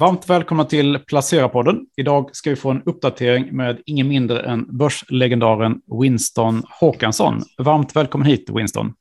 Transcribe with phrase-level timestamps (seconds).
[0.00, 1.76] Varmt välkomna till Placera-podden.
[1.96, 7.44] Idag ska vi få en uppdatering med ingen mindre än börslegendaren Winston Håkansson.
[7.58, 8.92] Varmt välkommen hit Winston.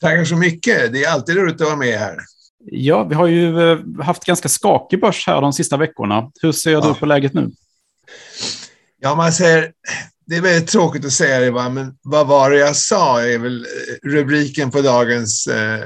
[0.00, 0.92] Tackar så mycket.
[0.92, 2.16] Det är alltid roligt att vara med här.
[2.64, 6.30] Ja, vi har ju eh, haft ganska skakig börs här de sista veckorna.
[6.42, 6.80] Hur ser ja.
[6.80, 7.50] du på läget nu?
[9.00, 9.72] Ja, man säger,
[10.26, 11.68] det är väldigt tråkigt att säga det, va?
[11.68, 15.84] men vad var det jag sa är väl eh, rubriken på dagens eh,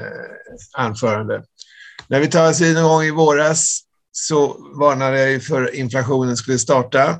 [0.77, 1.43] anförande.
[2.07, 6.37] När vi talades vid någon gång i våras så varnade jag ju för att inflationen
[6.37, 7.19] skulle starta.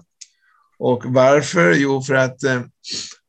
[0.80, 1.74] Och varför?
[1.74, 2.62] Jo, för att eh,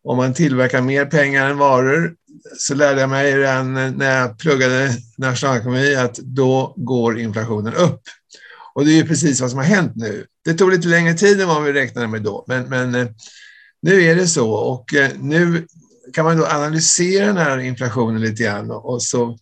[0.04, 2.14] om man tillverkar mer pengar än varor
[2.58, 8.00] så lärde jag mig redan när jag pluggade nationalekonomi att då går inflationen upp.
[8.74, 10.26] Och det är ju precis vad som har hänt nu.
[10.44, 13.08] Det tog lite längre tid än vad vi räknade med då, men, men eh,
[13.82, 15.66] nu är det så och eh, nu
[16.12, 19.38] kan man då analysera den här inflationen lite grann och så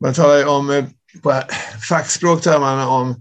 [0.00, 0.84] man talar ju om, eh,
[1.22, 1.42] på
[1.88, 3.20] fackspråk talar man om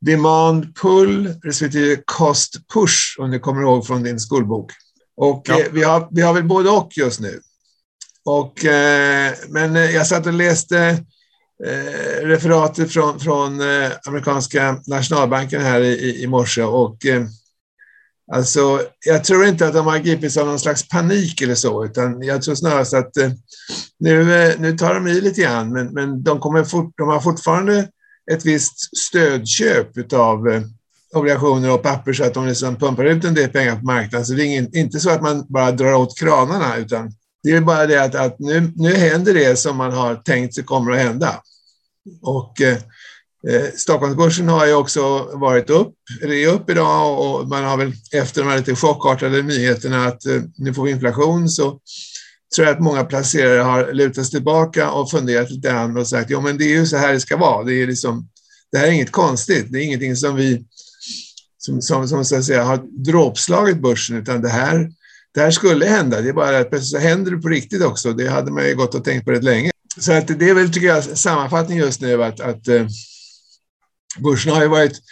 [0.00, 4.72] demand pull respektive cost push om du kommer ihåg från din skolbok.
[5.16, 5.60] Och ja.
[5.72, 7.40] vi, har, vi har väl både och just nu.
[8.24, 10.78] Och, eh, men jag satt och läste
[11.66, 17.26] eh, referatet från, från eh, amerikanska nationalbanken här i, i morse och eh,
[18.32, 22.22] alltså, jag tror inte att de har gripits av någon slags panik eller så, utan
[22.22, 23.30] jag tror snarast att eh,
[23.98, 27.20] nu, eh, nu tar de i lite grann, men, men de, kommer fort, de har
[27.20, 27.88] fortfarande
[28.30, 30.62] ett visst stödköp av eh,
[31.14, 34.26] obligationer och papper så att de liksom pumpar ut en del pengar på marknaden.
[34.26, 37.12] Så det är ingen, inte så att man bara drar åt kranarna, utan
[37.42, 40.64] det är bara det att, att nu, nu händer det som man har tänkt sig
[40.64, 41.42] kommer att hända.
[42.22, 42.78] Och eh,
[43.48, 47.92] eh, Stockholmsbörsen har ju också varit upp, eller är upp idag och man har väl
[48.12, 51.80] efter de här lite chockartade nyheterna att eh, nu får vi inflation så
[52.54, 56.30] tror jag att många placerare har lutat sig tillbaka och funderat lite grann och sagt
[56.30, 57.64] jo men det är ju så här det ska vara.
[57.64, 58.28] Det, är liksom,
[58.72, 60.64] det här är inget konstigt, det är ingenting som vi
[61.58, 64.90] som, som, som så att säga, har dråpslagit börsen utan det här
[65.34, 66.20] det här skulle hända.
[66.20, 68.12] Det är bara att plötsligt så händer det på riktigt också.
[68.12, 69.70] Det hade man ju gått och tänkt på rätt länge.
[69.98, 72.86] Så att det är väl, tycker jag, sammanfattning just nu att, att eh,
[74.18, 75.02] börsen har ju varit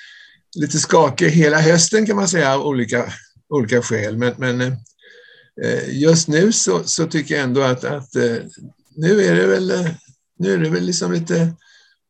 [0.57, 3.13] lite skakig hela hösten kan man säga av olika,
[3.49, 4.19] olika skäl.
[4.19, 4.61] Men, men
[5.63, 8.37] eh, just nu så, så, tycker jag ändå att, att eh,
[8.97, 9.89] nu är det väl, eh,
[10.39, 11.53] nu är det väl liksom lite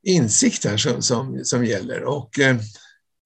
[0.06, 2.04] insikt här som, som, som gäller.
[2.04, 2.30] Och,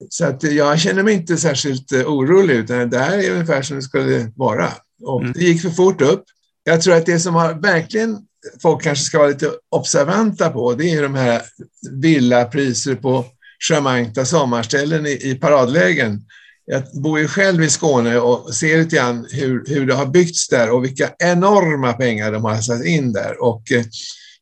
[0.08, 3.82] så att jag känner mig inte särskilt orolig, utan det här är ungefär som det
[3.82, 4.72] skulle vara.
[5.02, 5.32] Och mm.
[5.32, 6.24] det gick för fort upp.
[6.64, 8.18] Jag tror att det som har verkligen
[8.62, 11.42] folk kanske ska vara lite observanta på, det är de här
[11.90, 13.24] villapriser på
[13.68, 16.24] charmanta sommarställen i, i paradlägen.
[16.66, 20.48] Jag bor ju själv i Skåne och ser lite grann hur, hur det har byggts
[20.48, 23.42] där och vilka enorma pengar de har satt in där.
[23.42, 23.84] Och eh,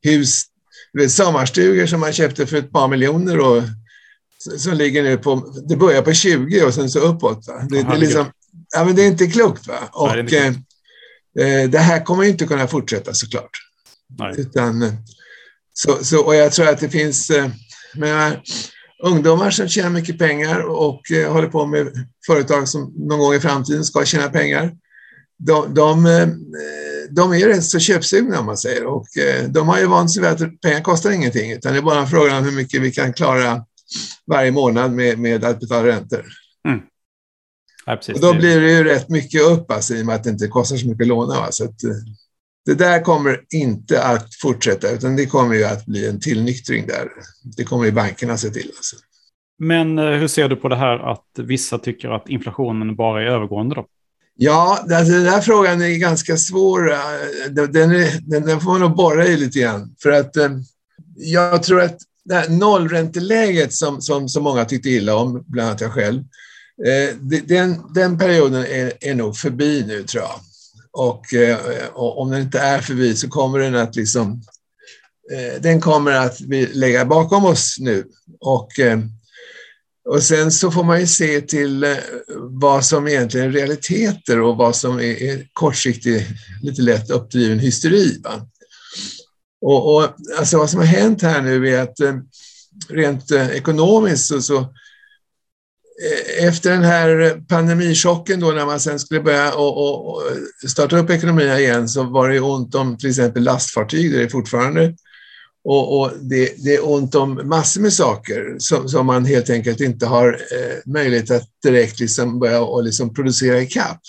[0.03, 0.45] hus,
[1.09, 3.63] sommarstugor som man köpte för ett par miljoner och
[4.59, 7.47] som ligger nu på, det börjar på 20 och sen så uppåt.
[7.47, 8.27] Det, det, är liksom,
[8.75, 9.67] ja, men det är inte klokt.
[9.67, 9.79] Va?
[9.93, 10.47] Och, Nej, det,
[11.43, 13.51] eh, eh, det här kommer inte kunna fortsätta såklart.
[14.19, 14.35] Nej.
[14.37, 14.93] Utan, eh,
[15.73, 17.49] så, så, och jag tror att det finns eh,
[17.95, 18.43] menar,
[19.03, 23.41] ungdomar som tjänar mycket pengar och eh, håller på med företag som någon gång i
[23.41, 24.73] framtiden ska tjäna pengar.
[25.39, 26.29] De, de, eh,
[27.11, 29.07] de är rätt så köpsugna om man säger och
[29.49, 32.07] de har ju vant sig vid att pengar kostar ingenting utan det är bara en
[32.07, 33.65] fråga om hur mycket vi kan klara
[34.27, 36.25] varje månad med, med att betala räntor.
[36.69, 36.81] Mm.
[37.87, 40.31] Ja, och då blir det ju rätt mycket upp alltså, i och med att det
[40.31, 41.41] inte kostar så mycket att låna.
[41.41, 41.49] Va?
[41.51, 41.91] Så att, eh,
[42.69, 47.09] det där kommer inte att fortsätta, utan det kommer ju att bli en tillnyktring där.
[47.57, 48.73] Det kommer ju bankerna se till.
[48.77, 48.97] Alltså.
[49.59, 53.27] Men eh, hur ser du på det här att vissa tycker att inflationen bara är
[53.27, 53.87] övergående då?
[54.35, 56.93] Ja, alltså, den här frågan är ganska svår.
[56.93, 56.99] Eh,
[57.69, 59.95] den, är, den, får man nog borra i lite grann.
[60.03, 60.37] För att
[61.17, 65.81] jag tror att det här nollränteläget som, som så många tyckte illa om, bland annat
[65.81, 66.21] jag själv,
[66.87, 70.41] eh, den, den perioden är, är nog förbi nu tror jag.
[70.93, 71.59] Och, eh,
[71.95, 74.43] och, om den inte är förbi så kommer den att liksom,
[75.33, 78.05] eh, den kommer att vi lägga bakom oss nu.
[78.41, 78.99] Och, eh,
[80.09, 81.97] och sen så får man ju se till eh,
[82.39, 86.27] vad som egentligen är realiteter och vad som är, är kortsiktig,
[86.63, 88.21] lite lätt uppdriven hysteri.
[88.25, 88.49] Va?
[89.61, 90.09] Och, och,
[90.39, 92.15] alltså vad som har hänt här nu är att eh,
[92.89, 94.75] rent eh, ekonomiskt så, så
[96.03, 100.23] Eh, efter den här pandemichocken då när man sen skulle börja och, och
[100.69, 104.29] starta upp ekonomierna igen så var det ont om till exempel lastfartyg, det är det
[104.29, 104.95] fortfarande.
[105.65, 109.81] Och, och det, det, är ont om massor med saker som, som man helt enkelt
[109.81, 114.01] inte har eh, möjlighet att direkt liksom börja och liksom producera i kapp.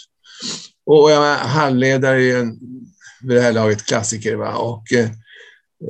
[0.86, 2.60] Och, och jag halvledare är ju en,
[3.22, 4.36] vid det här laget klassiker.
[4.36, 4.54] Va?
[4.54, 5.06] Och, eh,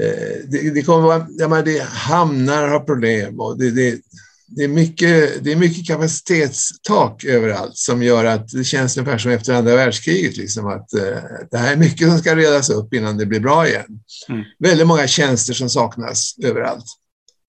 [0.02, 4.00] eh det, det kommer vara, menar, det, hamnar har problem och det, det,
[4.56, 9.31] det, är mycket, det är mycket kapacitetstak överallt som gör att det känns ungefär som
[9.31, 10.38] efter andra världskriget.
[10.38, 11.01] Liksom, att uh,
[11.51, 14.00] det här är mycket som ska redas upp innan det blir bra igen.
[14.30, 14.44] Mm.
[14.60, 16.86] Väldigt många tjänster som saknas överallt.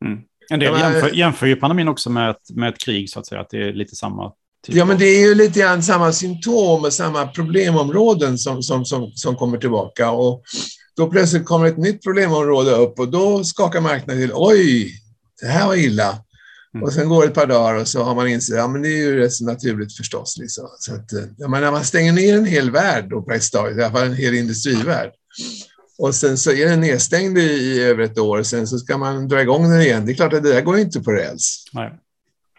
[0.05, 0.19] Mm.
[0.51, 3.41] En del jämför, jämför ju pandemin också med ett, med ett krig, så att säga.
[3.41, 4.33] Att det är lite samma
[4.67, 8.85] Typ ja, men det är ju lite grann samma symptom och samma problemområden som, som,
[8.85, 10.11] som, som kommer tillbaka.
[10.11, 10.43] Och
[10.97, 14.33] då plötsligt kommer ett nytt problemområde upp och då skakar marknaden till.
[14.35, 14.93] Oj,
[15.41, 16.19] det här var illa.
[16.75, 16.85] Mm.
[16.85, 18.89] Och sen går det ett par dagar och så har man insett, ja men det
[18.89, 20.37] är ju rätt så naturligt förstås.
[20.39, 20.69] Liksom.
[20.79, 23.83] Så att, ja, men när man stänger ner en hel värld, då praktiskt taget, i
[23.83, 25.11] alla fall en hel industrivärld,
[25.99, 29.29] och sen så är den nedstängd i, i över ett år, sen så ska man
[29.29, 30.07] dra igång den igen.
[30.07, 31.65] Det är klart att det där går inte på räls.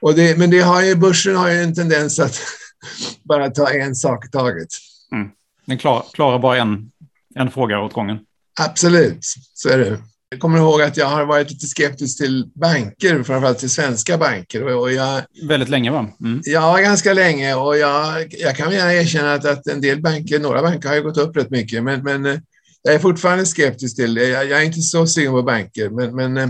[0.02, 2.40] Och det, men det har ju, börsen har ju en tendens att
[3.24, 4.68] bara ta en sak i taget.
[5.12, 5.30] Mm.
[5.66, 6.92] Den klar, klarar bara en,
[7.36, 8.20] en fråga åt gången.
[8.60, 9.98] Absolut, så är det.
[10.34, 14.76] Jag kommer ihåg att jag har varit lite skeptisk till banker, framförallt till svenska banker.
[14.76, 16.08] Och jag, Väldigt länge va?
[16.22, 16.42] Mm.
[16.44, 17.56] Ja, ganska länge.
[17.56, 21.02] Och jag, jag kan gärna erkänna att, att en del banker, några banker har ju
[21.02, 22.40] gått upp rätt mycket, men, men eh,
[22.82, 24.28] jag är fortfarande skeptisk till det.
[24.28, 26.50] Jag, jag är inte så sugen på banker, men, men eh,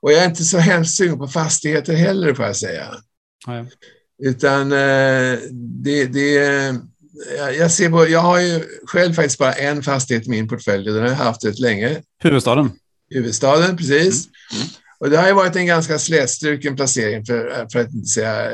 [0.00, 2.86] och jag är inte så hemskt sugen på fastigheter heller, får jag säga.
[3.46, 3.66] Ja.
[4.22, 5.38] Utan eh,
[5.82, 6.34] det, det
[7.58, 10.94] jag, ser på, jag har ju själv faktiskt bara en fastighet i min portfölj och
[10.94, 12.02] den har jag haft rätt länge.
[12.22, 12.70] Huvudstaden?
[13.10, 14.26] Huvudstaden, precis.
[14.26, 14.62] Mm.
[14.62, 14.68] Mm.
[14.98, 18.52] Och det har ju varit en ganska slätstruken placering, för, för att inte säga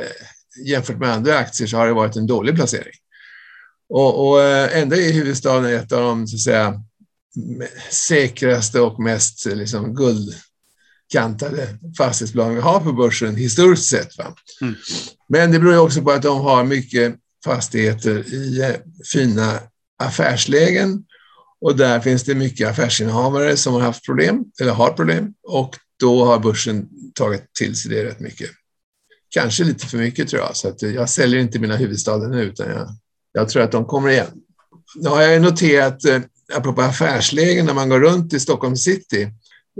[0.66, 2.94] jämfört med andra aktier så har det varit en dålig placering.
[3.88, 6.82] Och, och eh, ändå är huvudstaden ett av de så att säga,
[7.90, 10.34] säkraste och mest liksom, guld
[11.12, 14.10] kantade fastighetsbolag vi har på börsen historiskt sett.
[14.60, 14.74] Mm.
[15.28, 17.14] Men det beror också på att de har mycket
[17.44, 18.74] fastigheter i eh,
[19.12, 19.58] fina
[19.98, 21.04] affärslägen
[21.62, 26.24] och där finns det mycket affärsinnehavare som har haft problem, eller har problem, och då
[26.24, 28.50] har börsen tagit till sig det rätt mycket.
[29.28, 32.68] Kanske lite för mycket tror jag, så att jag säljer inte mina huvudstäder nu, utan
[32.68, 32.88] jag,
[33.32, 34.26] jag tror att de kommer igen.
[34.94, 36.20] Nu har jag noterat, eh,
[36.54, 39.22] apropå affärslägen, när man går runt i Stockholm city,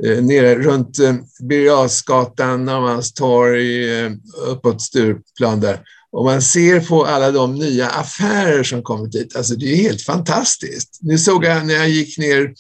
[0.05, 1.15] eh, nere runt eh,
[1.49, 4.07] Birger Jarlsgatan, Norrmalmstorg,
[4.47, 5.81] uppåt Stureplan där.
[6.13, 9.37] Och man ser på alla de nya affärer som kommit dit.
[9.37, 10.99] Alltså det är helt fantastiskt.
[11.01, 12.55] Nu såg jag när jag gick ner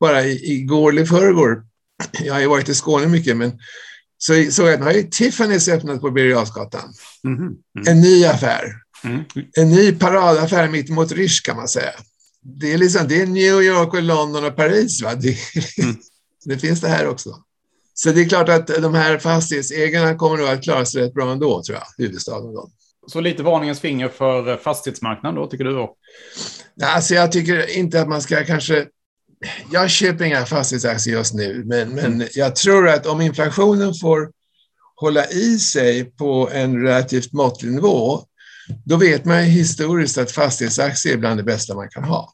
[0.00, 1.62] bara igår eller förrgår,
[2.24, 3.52] jag har ju varit i Skåne mycket, men
[4.18, 6.46] så såg jag att nu har ju Tiffany's öppnat på Birger
[7.24, 7.38] Mm.
[7.38, 7.56] Mm.
[7.86, 8.72] En ny affär.
[9.04, 9.24] Mm.
[9.56, 11.92] En ny paradaffär mitt mot Rish kan man säga.
[12.60, 15.02] Det är, liksom, det är New York, och London och Paris.
[15.02, 15.14] Va?
[15.14, 15.36] Det,
[15.82, 15.96] mm.
[16.44, 17.36] det finns det här också.
[17.94, 21.32] Så det är klart att de här fastighetsägarna kommer nog att klara sig rätt bra
[21.32, 22.54] ändå, tror jag, huvudstaden.
[22.54, 22.70] Då.
[23.06, 25.72] Så lite varningens finger för fastighetsmarknaden då, tycker du?
[25.72, 25.94] Då?
[26.82, 28.86] Alltså jag tycker inte att man ska kanske...
[29.72, 32.28] Jag köper inga fastighetsaktier just nu, men, men mm.
[32.34, 34.30] jag tror att om inflationen får
[34.96, 38.20] hålla i sig på en relativt måttlig nivå,
[38.84, 42.32] då vet man historiskt att fastighetsaktier är bland det bästa man kan ha.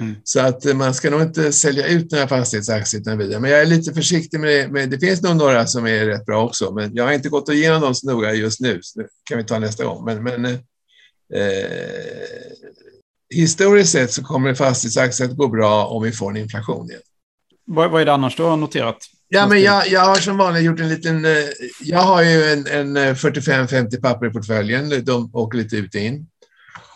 [0.00, 0.14] Mm.
[0.24, 3.40] Så att man ska nog inte sälja ut några fastighetsaktier utan vidare.
[3.40, 4.68] Men jag är lite försiktig med det.
[4.68, 7.48] Men det finns nog några som är rätt bra också, men jag har inte gått
[7.48, 8.78] igenom dem så noga just nu.
[8.82, 10.04] Så det kan vi ta nästa gång.
[10.04, 10.60] Men, men eh,
[13.34, 17.02] historiskt sett så kommer fastighetsaktier att gå bra om vi får en inflation igen.
[17.64, 18.98] Vad, vad är det annars du har noterat?
[19.28, 21.24] Ja, men jag, jag har som vanligt gjort en liten...
[21.24, 21.32] Eh,
[21.80, 25.04] jag har ju en, en 45-50 eh, papper i portföljen.
[25.04, 26.26] De åker lite ut och in.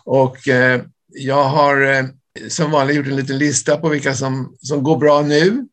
[0.04, 2.08] Och eh, jag har
[2.48, 5.48] som vanligt gjort en liten lista på vilka som, som går bra nu.
[5.48, 5.68] Mm.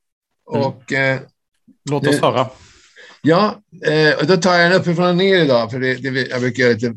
[0.45, 1.19] Och, eh,
[1.89, 2.49] Låt oss höra.
[3.21, 6.41] Ja, eh, och då tar jag en uppifrån och ner idag, för det, det, jag
[6.41, 6.95] brukar göra lite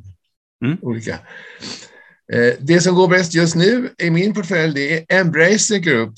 [0.64, 0.78] mm.
[0.83, 1.19] olika.
[2.33, 6.14] Eh, det som går bäst just nu i min portfölj det är Embracer Group.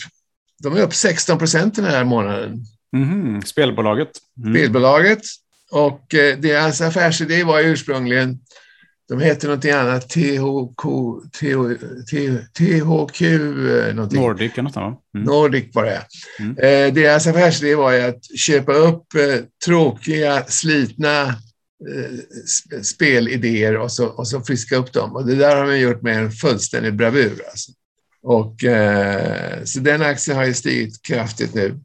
[0.63, 2.65] De är upp 16 procent den här månaden.
[2.97, 3.43] Mm.
[3.43, 4.11] Spelbolaget.
[4.51, 5.23] Spelbolaget.
[5.71, 8.39] Och eh, deras affärsidé var ursprungligen
[9.09, 10.83] de heter någonting annat, THQ,
[12.59, 14.21] THQ eh, någonting.
[14.21, 14.97] Nordic något mm.
[15.13, 16.03] Nordic var det.
[16.39, 16.59] Mm.
[16.59, 24.07] Eh, deras affärsidé var ju att köpa upp eh, tråkiga, slitna eh, spelidéer och så,
[24.07, 25.13] och så friska upp dem.
[25.17, 27.43] Och det där har de gjort med en fullständig bravur.
[27.51, 27.73] Alltså.
[28.23, 31.79] Och, eh, så den aktien har ju stigit kraftigt nu.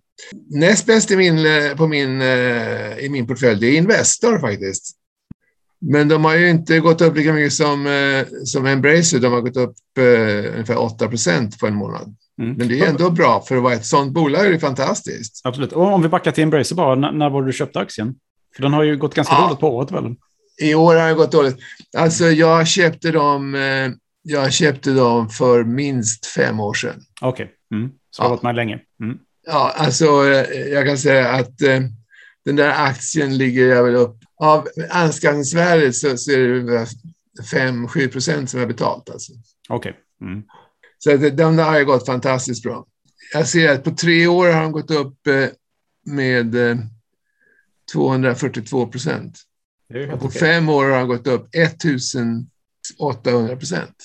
[0.49, 2.21] Näst bäst i min, eh, på min,
[2.99, 4.98] i min portfölj, det är Investor faktiskt.
[5.81, 9.19] Men de har ju inte gått upp lika mycket som, eh, som Embracer.
[9.19, 12.15] De har gått upp eh, ungefär 8 procent på en månad.
[12.41, 12.55] Mm.
[12.57, 14.45] Men det är ändå bra för att vara ett sådant bolag.
[14.45, 15.41] är det fantastiskt.
[15.43, 15.71] Absolut.
[15.71, 18.15] Och om vi backar till Embracer bara, när, när var du köpte aktien?
[18.55, 19.41] För den har ju gått ganska ja.
[19.41, 20.15] dåligt på året väl?
[20.61, 21.57] I år har det gått dåligt.
[21.97, 27.01] Alltså jag köpte dem, eh, jag köpte dem för minst fem år sedan.
[27.21, 27.79] Okej, okay.
[27.79, 27.91] mm.
[28.11, 28.35] så det har ja.
[28.35, 28.79] varit med länge.
[29.03, 29.17] Mm.
[29.47, 30.05] Ja, alltså
[30.71, 31.57] jag kan säga att
[32.45, 36.87] den där aktien ligger jag väl upp av anskaffningsvärdet så, så är det
[37.51, 39.09] 5-7 procent som är betalt.
[39.09, 39.33] Alltså.
[39.69, 39.91] Okej.
[39.91, 40.01] Okay.
[40.31, 40.43] Mm.
[40.97, 42.85] Så att de där har gått fantastiskt bra.
[43.33, 45.47] Jag ser att på tre år har de gått upp eh,
[46.05, 46.55] med
[47.93, 49.39] 242 eh, procent.
[50.13, 50.39] Och på okay.
[50.39, 53.95] fem år har de gått upp 1800 procent.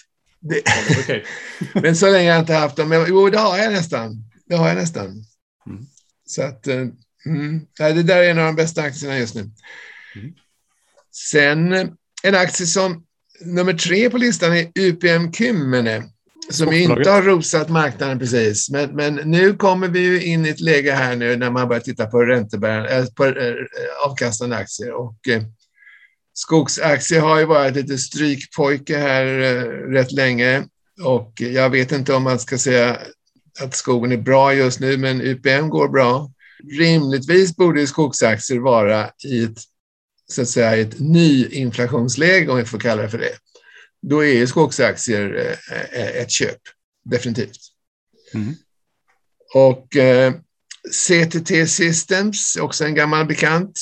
[0.40, 0.62] Det...
[1.00, 1.22] Okay.
[1.82, 3.04] men så länge har jag inte haft dem.
[3.08, 4.24] Jo, det har jag nästan.
[4.46, 5.24] Det har jag nästan.
[5.66, 5.86] Mm.
[6.26, 6.86] Så att, eh,
[7.26, 9.50] mm, det där är en av de bästa aktierna just nu.
[10.16, 10.32] Mm.
[11.12, 11.72] Sen
[12.22, 13.04] en aktie som
[13.40, 16.02] nummer tre på listan är UPM Kymmene
[16.50, 18.70] som inte har rosat marknaden precis.
[18.70, 21.80] Men, men nu kommer vi ju in i ett läge här nu när man börjar
[21.80, 23.54] titta på, räntebär, på äh,
[24.06, 24.92] avkastande aktier.
[24.92, 25.42] Och, äh,
[26.34, 30.64] skogsaktier har ju varit lite strykpojke här äh, rätt länge.
[31.04, 32.98] Och jag vet inte om man ska säga
[33.60, 36.30] att skogen är bra just nu, men UPM går bra.
[36.78, 39.58] Rimligtvis borde skogsaktier vara i ett,
[40.26, 43.38] så att säga, ett nyinflationsläge, om vi får kalla det för det
[44.08, 46.58] då är skogsaktier eh, eh, ett köp,
[47.04, 47.58] definitivt.
[48.34, 48.54] Mm.
[49.54, 50.32] Och eh,
[50.90, 53.80] CTT Systems, också en gammal bekant.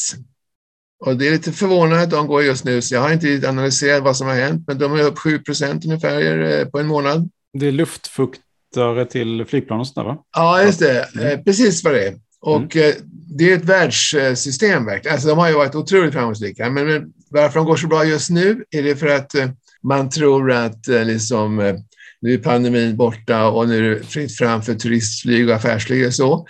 [1.05, 4.03] Och det är lite förvånande att de går just nu, så jag har inte analyserat
[4.03, 7.31] vad som har hänt, men de är upp 7 procent ungefär på en månad.
[7.53, 10.25] Det är luftfuktare till flygplan och sådär va?
[10.37, 11.09] Ja, just det.
[11.17, 11.45] Mm.
[11.45, 12.15] Precis vad det är.
[12.43, 12.93] Och mm.
[13.29, 15.15] det är ett världssystem verkligen.
[15.15, 18.65] Alltså, de har ju varit otroligt framgångsrika, men varför de går så bra just nu
[18.71, 19.35] är det för att
[19.83, 21.75] man tror att eh, liksom, eh,
[22.21, 26.15] nu är pandemin borta och nu är det fritt fram för turistflyg och affärsflyg och
[26.15, 26.47] så.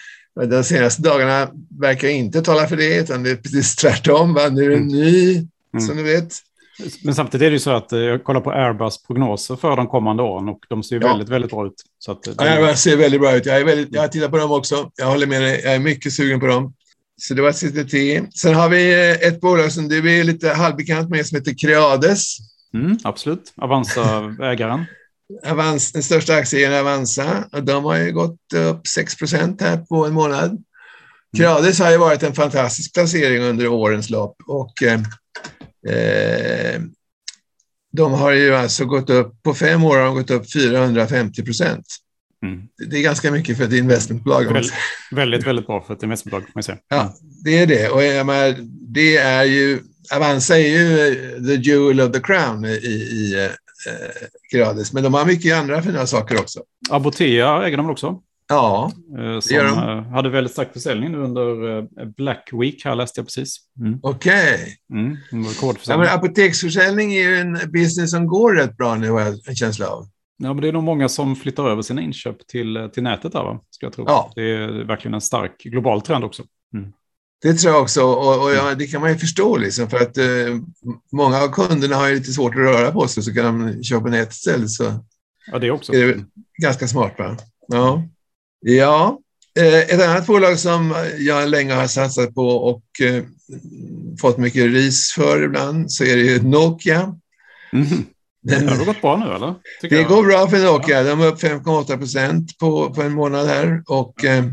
[0.51, 4.35] De senaste dagarna verkar inte tala för det, utan det är precis tvärtom.
[4.35, 4.49] Va?
[4.49, 5.87] Nu är det en ny, mm.
[5.87, 6.35] som du vet.
[7.05, 9.87] Men samtidigt är det ju så att eh, jag kollar på Airbus prognoser för de
[9.87, 11.09] kommande åren och de ser ja.
[11.09, 11.75] väldigt, väldigt bra ut.
[11.99, 12.41] Så att det...
[12.41, 13.47] Airbus ser väldigt bra ut.
[13.47, 14.91] Jag, är väldigt, jag tittar på dem också.
[14.97, 15.61] Jag håller med dig.
[15.65, 16.75] Jag är mycket sugen på dem.
[17.17, 18.35] Så det var CTT.
[18.39, 22.37] Sen har vi ett bolag som du är lite halvbekant med som heter Creades.
[22.75, 23.53] Mm, absolut.
[23.57, 24.85] Avanza-ägaren.
[25.47, 27.45] Avans, den största aktien är Avanza.
[27.63, 30.51] De har ju gått upp 6% här på en månad.
[30.51, 30.63] Mm.
[31.37, 34.83] Creades har ju varit en fantastisk placering under årens lopp och
[35.89, 36.81] eh, eh,
[37.93, 41.87] de har ju alltså gått upp, på fem år har de gått upp 450 procent.
[42.43, 42.63] Mm.
[42.91, 44.53] Det är ganska mycket för ett investmentbolag.
[44.53, 44.73] Väldigt,
[45.11, 46.49] väldigt, väldigt bra för ett investmentbolag.
[46.55, 46.79] Man.
[46.89, 47.89] Ja, det är det.
[47.89, 48.57] Och jag menar,
[48.95, 53.51] det är ju Avanza är ju eh, the jewel of the crown i, i eh,
[54.53, 56.61] Grades, men de har mycket andra fina saker också.
[56.91, 58.21] Apotea äger de också?
[58.53, 59.67] Ja, eh, Som de.
[59.67, 61.83] Eh, hade väldigt stark försäljning nu under
[62.17, 63.57] Black Week, här läste jag precis.
[63.81, 63.99] Mm.
[64.03, 64.77] Okej.
[64.89, 65.01] Okay.
[65.01, 65.17] Mm,
[65.87, 69.87] ja, apoteksförsäljning är ju en business som går rätt bra nu, har jag en känsla
[69.87, 70.07] av.
[70.37, 73.43] Ja, men det är nog många som flyttar över sina inköp till, till nätet där,
[73.43, 73.61] va?
[73.71, 74.05] Ska jag tro.
[74.09, 74.33] Ja.
[74.35, 76.43] Det är verkligen en stark global trend också.
[76.75, 76.93] Mm.
[77.43, 80.19] Det tror jag också och, och ja, det kan man ju förstå liksom för att
[80.19, 80.25] eh,
[81.13, 84.09] många av kunderna har ju lite svårt att röra på sig så kan de köpa
[84.09, 84.71] nätet istället.
[84.71, 84.85] Så
[85.53, 85.93] ja, det också.
[85.93, 86.25] Är det
[86.63, 87.37] ganska smart va?
[87.69, 88.03] Ja.
[88.63, 89.19] Ja.
[89.59, 93.25] Eh, ett annat bolag som jag länge har satsat på och eh,
[94.21, 97.15] fått mycket ris för ibland så är det ju Nokia.
[97.73, 97.87] Mm.
[98.43, 99.55] Den, det har gått bra nu eller?
[99.81, 100.09] det jag.
[100.09, 101.03] går bra för Nokia.
[101.03, 104.45] De är upp 5,8 procent på, på en månad här och eh,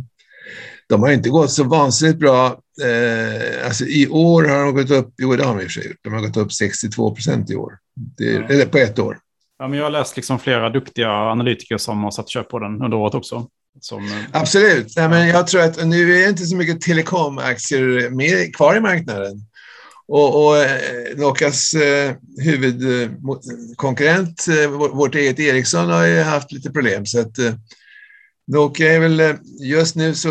[0.89, 2.45] de har inte gått så vansinnigt bra.
[2.83, 5.81] Eh, alltså I år har de gått upp, jo det har de i och för
[5.81, 7.73] sig de har gått upp 62 procent i år.
[8.17, 8.43] Det, ja.
[8.43, 9.17] Eller på ett år.
[9.59, 12.81] Ja, men jag har läst liksom flera duktiga analytiker som har satt köp på den
[12.81, 13.47] under året också.
[13.81, 14.93] Som, eh, Absolut.
[14.95, 18.79] Nej, men jag tror att nu är det inte så mycket telekomaktier med, kvar i
[18.79, 19.45] marknaden.
[20.07, 27.05] Och, och eh, Nokias eh, huvudkonkurrent, eh, vårt eget Ericsson, har ju haft lite problem.
[27.05, 27.53] Så att, eh,
[28.47, 30.29] Nokia är väl eh, just nu så,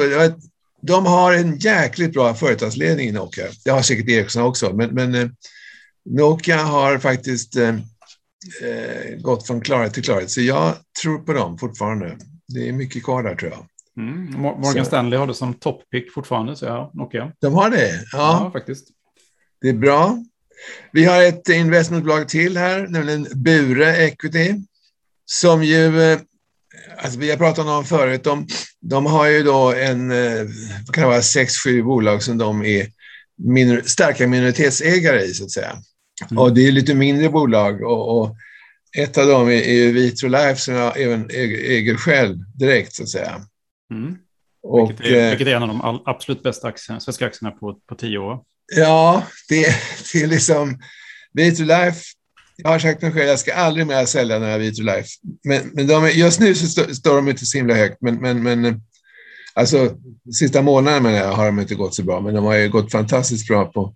[0.83, 3.47] de har en jäkligt bra företagsledning i Nokia.
[3.65, 5.37] Det har säkert Ericsson också, men, men
[6.11, 7.57] Nokia har faktiskt
[9.19, 10.31] gått från klarhet till klarhet.
[10.31, 12.19] Så jag tror på dem fortfarande.
[12.49, 13.67] Det är mycket kvar där tror jag.
[14.05, 14.41] Mm.
[14.41, 14.85] Morgan så.
[14.85, 17.33] Stanley har det som toppick fortfarande, så ja, Nokia.
[17.41, 17.91] De har det?
[18.13, 18.41] Ja.
[18.45, 18.89] ja, faktiskt.
[19.61, 20.25] Det är bra.
[20.93, 24.55] Vi har ett investmentbolag till här, nämligen Bure Equity,
[25.25, 26.19] som ju
[26.99, 28.47] alltså vi har pratat om dem förut, de,
[28.81, 30.47] de har ju då en, eh,
[30.87, 32.87] vad kan det vara, sex, sju bolag som de är
[33.39, 35.73] minor, starka minoritetsägare i, så att säga.
[36.31, 36.39] Mm.
[36.39, 38.37] Och det är lite mindre bolag och, och
[38.97, 43.09] ett av dem är, är ju Vitrolife som jag även äger, själv direkt, så att
[43.09, 43.41] säga.
[43.91, 44.17] Mm.
[44.63, 47.95] Och, vilket, är, vilket är en av de absolut bästa aktierna, svenska aktierna på, på
[47.95, 48.45] tio år.
[48.77, 49.67] Ja, det,
[50.13, 50.79] det är liksom
[51.33, 52.03] Vitrolife
[52.63, 55.09] jag har sagt mig själv, jag ska aldrig mer sälja några Vitrolife.
[55.45, 58.43] Men, men de, just nu så stå, står de inte så himla högt, men, men,
[58.43, 58.83] men
[59.55, 59.97] alltså
[60.39, 61.05] sista månaden
[61.35, 63.95] har de inte gått så bra, men de har ju gått fantastiskt bra på,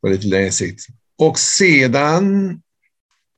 [0.00, 0.80] på lite längre sikt.
[1.18, 2.60] Och sedan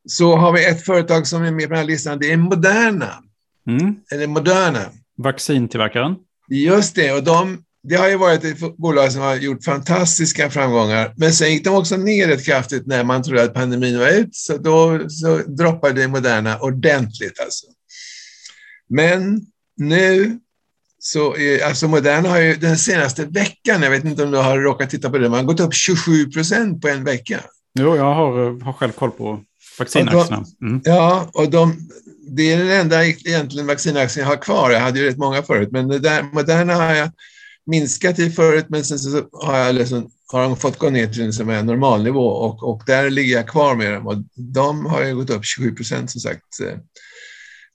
[0.06, 2.18] så har vi ett företag som är med på den här listan.
[2.18, 3.22] Det är Moderna.
[3.68, 3.94] Mm.
[4.12, 4.80] Eller Moderna.
[5.18, 6.14] Vaccintillverkaren.
[6.48, 7.12] Just det.
[7.12, 11.14] Och de, det har ju varit ett bolag som har gjort fantastiska framgångar.
[11.16, 14.34] Men sen gick de också ner rätt kraftigt när man trodde att pandemin var ut.
[14.34, 17.66] Så då så droppade det Moderna ordentligt alltså.
[18.88, 19.40] Men
[19.76, 20.38] nu
[20.98, 24.58] så är, alltså Moderna har ju den senaste veckan, jag vet inte om du har
[24.58, 27.40] råkat titta på det, man har gått upp 27 procent på en vecka.
[27.78, 29.40] Jo, jag har, har själv koll på
[29.78, 30.44] vaccinaktierna.
[30.62, 30.80] Mm.
[30.84, 31.88] Ja, och de,
[32.28, 34.70] det är den enda egentligen vaccinaktien jag har kvar.
[34.70, 37.10] Jag hade ju rätt många förut, men det där, Moderna har jag
[37.66, 41.22] minskat i förut, men sen så har, jag liksom, har de fått gå ner till
[41.22, 44.06] en som är normalnivå och, och där ligger jag kvar med dem.
[44.06, 46.78] Och de har ju gått upp 27 procent som sagt eh,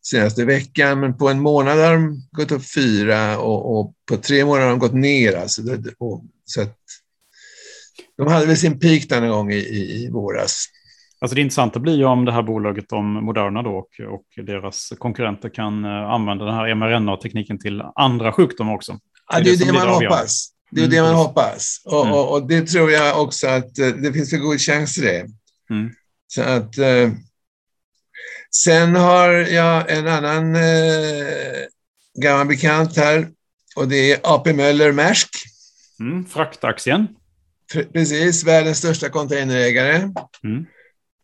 [0.03, 4.46] senaste veckan, men på en månad har de gått upp fyra och, och på tre
[4.46, 5.34] månader har de gått ner.
[5.34, 5.62] Alltså
[5.98, 6.77] och, så att,
[8.17, 10.65] de hade väl sin peak någon gång i, i, i våras.
[11.22, 14.94] Alltså det intressanta blir ju om det här bolaget, om Moderna då och, och deras
[14.98, 19.00] konkurrenter kan eh, använda den här mRNA-tekniken till andra sjukdomar också.
[19.32, 20.51] Ja, det är det, det man hoppas.
[20.72, 21.82] Det är mm, det man hoppas.
[21.86, 22.13] Och, mm.
[22.13, 25.25] och, och, det tror jag också att eh, det finns en god chans till det.
[25.70, 25.92] Mm.
[26.28, 27.10] Så att, eh,
[28.56, 30.62] sen har jag en annan eh,
[32.22, 33.28] gammal bekant här
[33.75, 35.30] och det är AP Möller Maersk.
[36.00, 37.08] Mm, fraktaktien.
[37.94, 39.96] Precis, världens största containerägare.
[40.44, 40.66] Mm.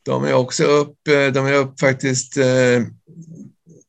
[0.08, 2.82] De är också upp, eh, de är upp faktiskt eh,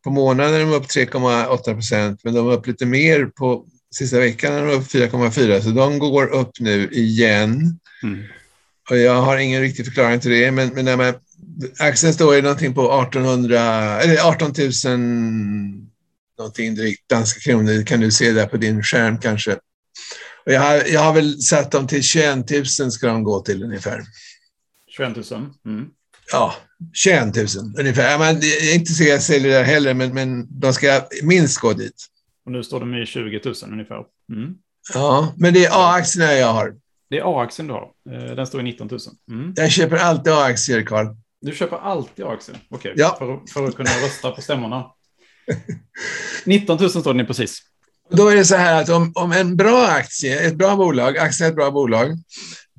[0.04, 4.18] på månaden är de upp 3,8 procent, men de är upp lite mer på sista
[4.18, 7.78] veckan är de upp 4,4 så de går upp nu igen.
[8.02, 8.25] Mm.
[8.90, 11.14] Och jag har ingen riktig förklaring till det, men, men när man,
[11.78, 13.60] aktien står ju någonting på 1800,
[14.00, 14.98] eller 18 000
[16.38, 19.52] någonting drygt danska kronor, det kan du se där på din skärm kanske.
[20.46, 23.62] Och jag, har, jag har väl satt dem till 21 000 ska de gå till
[23.62, 24.04] ungefär.
[24.96, 25.50] 21 000?
[25.66, 25.90] Mm.
[26.32, 26.54] Ja,
[26.92, 27.47] 21 000
[27.78, 28.18] ungefär.
[28.18, 31.72] Men, jag är inte så jag säljer det heller, men, men de ska minst gå
[31.72, 32.07] dit.
[32.44, 34.05] Och nu står de i 20 000 ungefär.
[34.33, 34.55] Mm.
[34.94, 36.74] Ja, men det är A-aktierna jag har.
[37.11, 37.90] Det är A-aktien du har.
[38.11, 39.00] Eh, den står i 19 000.
[39.31, 39.53] Mm.
[39.57, 41.07] Jag köper alltid A-aktier, Carl.
[41.40, 42.59] Du köper alltid A-aktier?
[42.70, 43.05] Okej, okay.
[43.05, 43.16] ja.
[43.18, 44.87] för, för, att kunna rösta på stämmorna.
[46.44, 47.62] 19 000 står den precis.
[48.11, 51.46] Då är det så här att om, om en bra aktie, ett bra bolag, aktie
[51.46, 52.18] är ett bra bolag,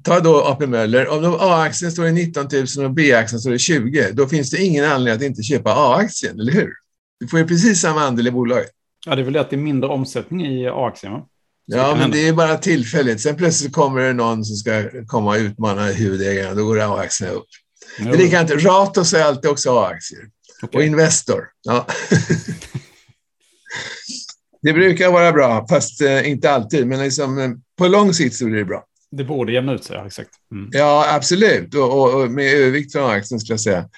[0.03, 4.11] ta då AP Möller, om A-aktien står i 19 000 och B-aktien står i 20,
[4.11, 6.71] då finns det ingen anledning att inte köpa A-aktien, eller hur?
[7.19, 8.69] Du får ju precis samma andel i bolaget.
[9.05, 11.27] Ja, det är väl det att det är mindre omsättning i A-aktien, va?
[11.65, 13.21] Ja, men det är bara tillfälligt.
[13.21, 17.47] Sen plötsligt kommer det någon som ska komma och utmana huvudägarna, då går A-aktierna upp.
[17.99, 18.05] Jo.
[18.05, 18.63] Det är likadant.
[18.63, 20.21] Ratos är alltid också A-aktier.
[20.63, 20.81] Okay.
[20.81, 21.43] Och Investor.
[21.61, 21.87] Ja.
[24.61, 26.87] det brukar vara bra, fast eh, inte alltid.
[26.87, 28.85] Men liksom, eh, på lång sikt så blir det bra.
[29.11, 30.29] Det borde jämna ut sig, ja, exakt.
[30.51, 30.69] Mm.
[30.73, 31.75] Ja, absolut.
[31.75, 33.89] Och, och, och, med övervikt från aktien, skulle jag säga.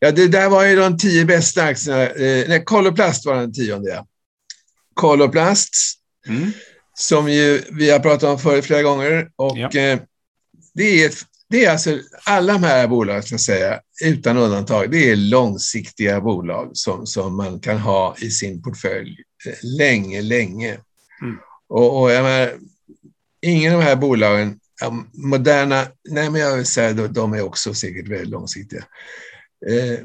[0.00, 2.02] Ja, det där var ju de tio bästa aktierna.
[2.02, 4.04] Eh, nej, Koloplast var den tionde.
[4.94, 5.74] Koloplast,
[6.26, 6.52] mm.
[6.94, 9.30] som ju vi har pratat om förut flera gånger.
[9.36, 9.80] Och ja.
[9.80, 10.00] eh,
[10.74, 11.12] det, är
[11.48, 16.20] det är alltså alla de här bolagen, ska jag säga, utan undantag, det är långsiktiga
[16.20, 20.78] bolag som, som man kan ha i sin portfölj eh, länge, länge.
[21.22, 21.36] Mm.
[21.68, 22.52] Och, och jag menar,
[23.42, 24.60] ingen av de här bolagen,
[25.12, 28.84] moderna, nej men jag vill säga att de är också säkert väldigt långsiktiga.
[29.66, 29.98] Eh,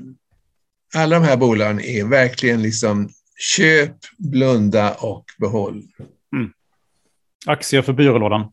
[0.95, 5.83] alla de här bolagen är verkligen liksom köp, blunda och behåll.
[6.35, 6.51] Mm.
[7.45, 8.51] Aktier för byrålådan.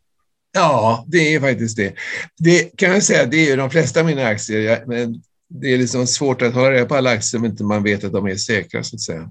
[0.53, 1.95] Ja, det är faktiskt det.
[2.39, 6.07] Det kan jag säga, det är de flesta av mina aktier, men det är liksom
[6.07, 8.83] svårt att hålla reda på alla aktier om inte man vet att de är säkra,
[8.83, 9.31] så att säga.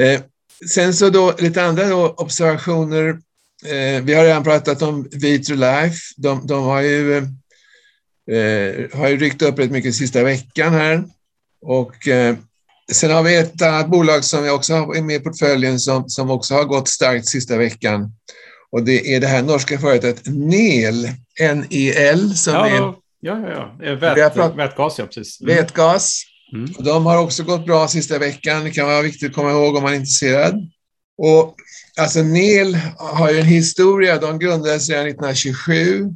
[0.00, 0.20] Eh,
[0.68, 3.20] sen så då lite andra då, observationer
[3.64, 6.14] Eh, vi har redan pratat om Vitrolife.
[6.16, 7.16] De, de har, ju,
[8.30, 11.04] eh, har ju ryckt upp rätt mycket sista veckan här.
[11.62, 12.36] Och, eh,
[12.92, 16.30] sen har vi ett annat bolag som jag också har med i portföljen som, som
[16.30, 18.12] också har gått starkt sista veckan.
[18.72, 21.08] Och det är det här norska företaget NEL,
[21.40, 22.78] N-E-L, som ja, är...
[22.78, 23.94] Ja, ja, ja.
[23.94, 25.40] Vät, pratat, vätgas, ja, precis.
[25.40, 25.56] Mm.
[25.56, 26.22] Vätgas.
[26.52, 26.72] Mm.
[26.78, 28.64] De har också gått bra sista veckan.
[28.64, 30.70] Det kan vara viktigt att komma ihåg om man är intresserad.
[31.22, 31.56] Och
[32.00, 34.18] Alltså NEL har ju en historia.
[34.18, 36.14] De grundades redan 1927.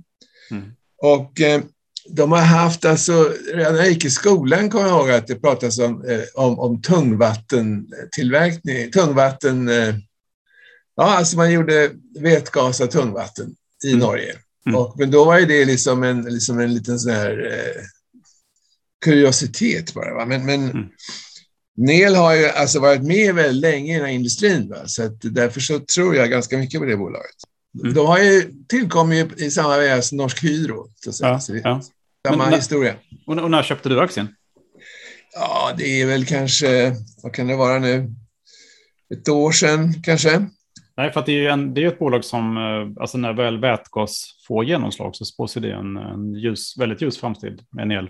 [0.51, 0.65] Mm.
[1.03, 1.63] Och eh,
[2.09, 5.35] de har haft, alltså, redan när jag gick i skolan kommer jag ihåg att det
[5.35, 8.91] pratas om, eh, om, om tungvattentillverkning.
[8.91, 9.95] Tungvatten, eh,
[10.97, 11.91] ja alltså man gjorde
[12.21, 14.01] vätgas av tungvatten i mm.
[14.01, 14.35] Norge.
[14.67, 14.81] Mm.
[14.81, 17.83] Och, men då var ju det liksom en, liksom en liten sån här eh,
[19.05, 20.15] kuriositet bara.
[20.15, 20.27] Va?
[20.27, 20.89] Men, men mm.
[21.77, 24.77] Nel har ju alltså varit med väldigt länge i den här industrin, va?
[24.87, 27.37] så därför så tror jag ganska mycket på det bolaget.
[27.83, 27.95] Mm.
[27.95, 30.89] De har ju tillkommit i samma veva som Norsk Hydro.
[31.11, 31.25] Så.
[31.25, 31.83] Ja, Så ja.
[32.29, 32.95] Samma Men- historia.
[33.27, 34.29] Och, och när köpte du aktien?
[35.35, 38.11] Ja, det är väl kanske, vad kan det vara nu?
[39.15, 40.47] Ett år sedan kanske?
[40.97, 43.33] Nej, för att det är ju en, det är ett bolag som, eh, alltså när
[43.33, 47.91] väl vätgas får genomslag så spås det en, en ljus, väldigt ljus framtid med en
[47.93, 48.09] el.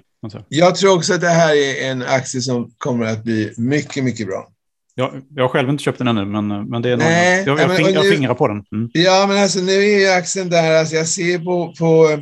[0.49, 4.27] Jag tror också att det här är en aktie som kommer att bli mycket, mycket
[4.27, 4.49] bra.
[4.95, 7.59] Jag, jag har själv inte köpt den ännu, men, men det är någon, Nej, jag,
[7.59, 8.65] ja, jag, men- fing, jag nu- fingrar på den.
[8.73, 8.91] Mm.
[8.95, 12.19] Ja, men alltså nu är ju aktien där, alltså jag ser på, på,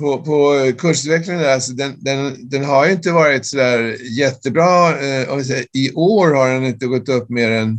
[0.00, 4.88] på, på kursutvecklingen där, alltså den, den, den har ju inte varit så där jättebra.
[4.88, 7.78] Eh, om vi säger, I år har den inte gått upp mer än...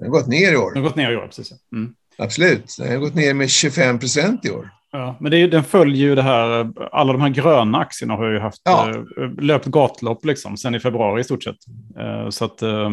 [0.00, 1.52] Den har gått ner i år, Den har gått ner i år, precis.
[1.72, 1.94] Mm.
[2.18, 2.76] absolut.
[2.78, 4.70] Den har gått ner med 25 procent i år.
[4.92, 8.30] Ja, men det är, den följer ju det här, alla de här gröna aktierna har
[8.30, 8.90] ju haft Ja.
[8.90, 11.56] eh, löpt gatlopp liksom, sen i februari i stort sett.
[11.98, 12.90] Eh, så att eh,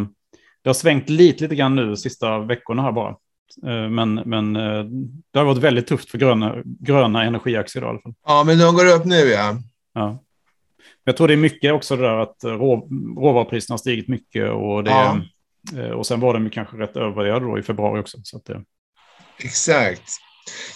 [0.64, 3.16] det har svängt lite, lite grann nu de sista veckorna här bara.
[3.90, 4.54] Men men
[5.34, 8.14] det har varit väldigt tufft för gröna, gröna energiaktier då, i alla fall.
[8.28, 9.56] Ja, men de går upp nu ja.
[9.94, 10.24] Ja.
[11.04, 14.84] Jag tror det är mycket också det där att rå, råvarupriserna har stigit mycket och,
[14.84, 15.22] det, Ja.
[15.76, 18.18] Eh, och sen var de ju kanske rätt övervärderade då i februari också.
[18.24, 18.60] Så att, eh,
[19.40, 20.12] Exakt.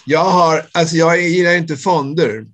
[0.06, 2.44] Jag har, alltså jag gillar inte fonder,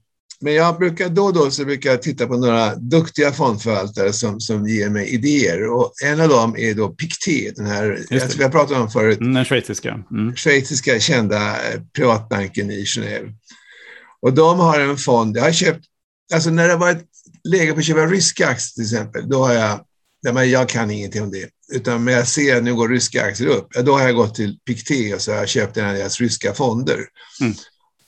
[0.40, 4.40] men jag brukar då och då så brukar jag titta på några duktiga fondförvaltare som,
[4.40, 5.68] som ger mig idéer.
[5.68, 9.20] Och en av dem är då Pictet, den här, jag tror jag pratade om förut,
[9.20, 10.04] mm, den schweiziska.
[10.10, 10.36] Mm.
[10.36, 13.34] schweiziska kända eh, privatbanken i Genève.
[14.20, 15.84] Och de har en fond, jag har köpt,
[16.34, 17.04] alltså när det har varit
[17.48, 21.30] läge på att köpa ryska aktier till exempel, då har jag, jag kan ingenting om
[21.30, 24.14] det, utan när jag ser att nu går ryska aktier upp, ja, då har jag
[24.14, 26.98] gått till Pictet och så har jag köpt en av deras ryska fonder.
[27.40, 27.54] Mm.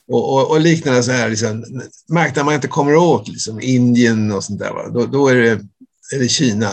[0.09, 1.65] Och, och, och liknande så här, liksom,
[2.09, 4.89] marknader man inte kommer åt, liksom Indien och sånt där, va?
[4.89, 5.61] Då, då är det
[6.13, 6.71] eller Kina,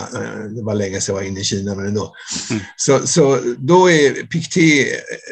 [0.56, 2.14] det var länge sedan jag var inne i Kina, men ändå.
[2.50, 2.62] Mm.
[2.76, 4.86] Så, så då är Pictet,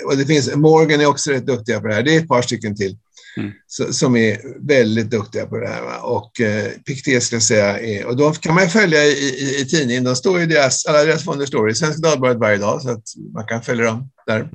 [0.07, 2.43] och det finns, Morgan är också rätt duktiga på det här, det är ett par
[2.43, 2.97] stycken till,
[3.37, 3.53] Mm.
[3.93, 6.05] som är väldigt duktiga på det här.
[6.05, 9.65] Och eh, Pictet ska jag säga är, och de kan man följa i, i, i
[9.65, 12.91] tidningen, de står ju deras, alla deras fonder står i Svenska Dagbladet varje dag, så
[12.91, 13.03] att
[13.35, 14.51] man kan följa dem där.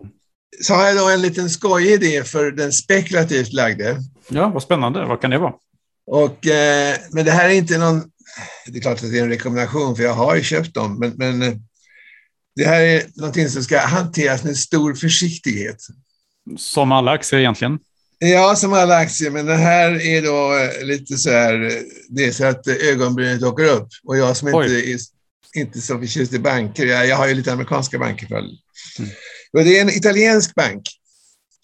[0.61, 3.97] Så har jag då en liten skojig idé för den spekulativt lagde.
[4.29, 5.05] Ja, vad spännande.
[5.05, 5.53] Vad kan det vara?
[6.07, 8.03] Och, eh, men det här är inte någon,
[8.67, 11.13] det är klart att det är en rekommendation för jag har ju köpt dem, men,
[11.17, 11.53] men eh,
[12.55, 15.77] det här är någonting som ska hanteras med stor försiktighet.
[16.57, 17.79] Som alla aktier egentligen.
[18.23, 21.71] Ja, som alla aktier, men det här är då eh, lite så här, eh,
[22.09, 24.65] det är så att eh, ögonbrynet åker upp och jag som Oj.
[24.65, 24.97] inte är
[25.61, 28.37] inte så förtjust i banker, jag, jag har ju lite amerikanska banker för.
[28.37, 28.51] Mm.
[29.53, 30.81] Och det är en italiensk bank.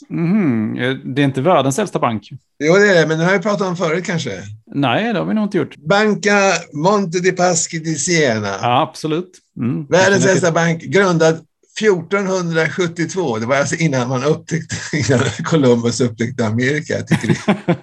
[0.09, 2.29] Eh, Det är inte världens äldsta bank.
[2.59, 4.43] Jo, det är det, men den har vi pratat om förut kanske.
[4.75, 5.75] Nej, det har vi nog inte gjort.
[5.77, 8.47] Banca Monte di Paschi di Siena.
[8.61, 9.31] Ja, absolut.
[9.59, 9.85] Mm.
[9.85, 11.45] Världens äldsta bank, grundad
[11.81, 13.37] 1472.
[13.37, 16.93] Det var alltså innan man upptäckte, innan Columbus upptäckte Amerika.
[16.93, 17.35] Jag tycker det,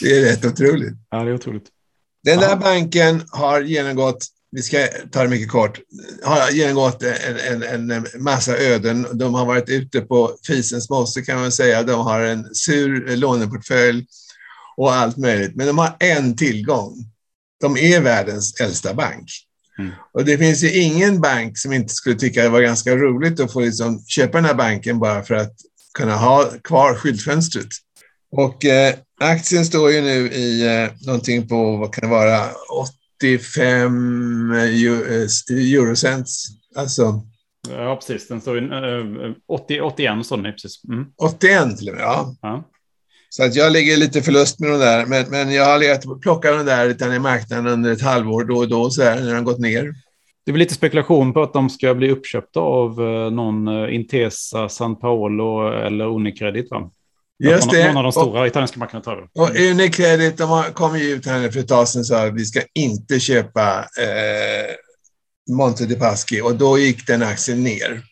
[0.00, 0.94] det är rätt otroligt.
[1.10, 1.68] Ja, det är otroligt.
[2.24, 2.56] Den där Aha.
[2.56, 5.80] banken har genomgått, vi ska ta det mycket kort,
[6.22, 9.06] har genomgått en, en, en massa öden.
[9.12, 11.82] De har varit ute på fisens mosse kan man säga.
[11.82, 14.06] De har en sur låneportfölj
[14.76, 15.56] och allt möjligt.
[15.56, 16.94] Men de har en tillgång.
[17.60, 19.30] De är världens äldsta bank.
[19.78, 19.90] Mm.
[20.12, 23.52] Och det finns ju ingen bank som inte skulle tycka det var ganska roligt att
[23.52, 25.52] få liksom köpa den här banken bara för att
[25.98, 27.68] kunna ha kvar skyltfönstret.
[28.36, 32.40] Och eh, aktien står ju nu i eh, någonting på, vad kan det vara,
[33.20, 36.46] 85 eu- eh, eurocents.
[36.76, 37.22] Alltså
[37.68, 38.28] Ja, precis.
[38.28, 40.84] Den står i eh, 80, 81 står den precis.
[40.84, 41.06] Mm.
[41.16, 42.36] 81 till och med, ja.
[42.42, 42.64] Ja.
[43.36, 46.22] Så att jag ligger lite förlust med de där, men, men jag har legat och
[46.22, 49.34] plockat de där lite i marknaden under ett halvår då och då så här, när
[49.34, 49.82] de gått ner.
[50.44, 53.94] Det är väl lite spekulation på att de ska bli uppköpta av eh, någon eh,
[53.94, 56.90] Intesa, San Paolo eller Unicredit, va?
[57.38, 57.86] Just någon, det.
[57.86, 59.40] någon av de Och, stora italienska bankerna tar det.
[59.40, 62.44] och Unicredit, de kom ju ut här för ett tag sedan och sa att vi
[62.44, 64.74] ska inte köpa eh,
[65.50, 68.02] Monte de Paschi och då gick den aktien ner.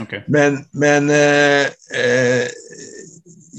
[0.00, 0.24] Okej.
[0.26, 2.46] Men, men eh, eh,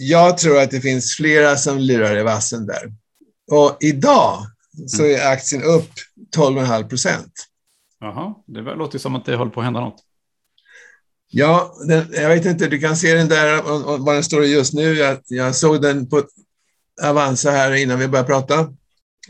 [0.02, 2.94] jag tror att det finns flera som lurar i vassen där.
[3.52, 4.46] Och idag
[4.88, 5.92] så är aktien upp
[6.36, 7.34] 12,5 procent.
[8.00, 10.04] Jaha, det låter som att det håller på att hända något.
[11.28, 13.62] Ja, den, jag vet inte, du kan se den där,
[13.98, 14.94] var den står just nu.
[14.94, 16.24] Jag, jag såg den på
[17.04, 18.74] Avanza här innan vi började prata.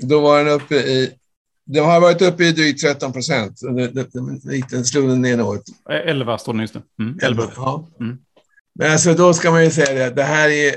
[0.02, 1.12] Då var den uppe i,
[1.66, 3.60] den har varit uppe i drygt 13 procent.
[3.62, 5.64] Den, den, den, slog den ner något.
[5.90, 6.82] Eh, 11 står den just nu.
[7.00, 7.52] Mm, 11 upp.
[7.56, 7.88] Ja.
[8.00, 8.18] Mm.
[8.80, 10.76] Men alltså då ska man ju säga det, att det här är,